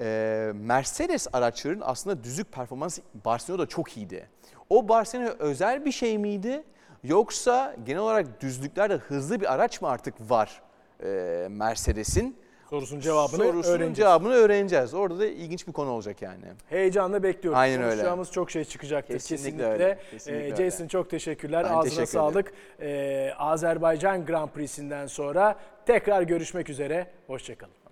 [0.00, 4.28] e, Mercedes araçlarının aslında düzlük performansı Barcelona'da çok iyiydi.
[4.70, 6.62] O Barcelona özel bir şey miydi?
[7.02, 10.62] Yoksa genel olarak düzlüklerde hızlı bir araç mı artık var
[11.04, 12.36] e, Mercedes'in?
[12.70, 13.96] Sorusunun cevabını Sorusunun öğreneceğiz.
[13.96, 14.94] cevabını öğreneceğiz.
[14.94, 16.44] Orada da ilginç bir konu olacak yani.
[16.68, 17.58] Heyecanla bekliyoruz.
[17.60, 17.88] Aynen öyle.
[17.90, 19.72] Konuşacağımız çok şey çıkacaktır Kesinlikle kesinlikle.
[19.72, 20.70] öyle, kesinlikle Ee, öyle.
[20.70, 21.64] Jason çok teşekkürler.
[21.64, 22.52] Ben Ağzına teşekkür sağlık.
[22.80, 27.06] Ee, Azerbaycan Grand Prix'sinden sonra tekrar görüşmek üzere.
[27.26, 27.83] Hoşçakalın.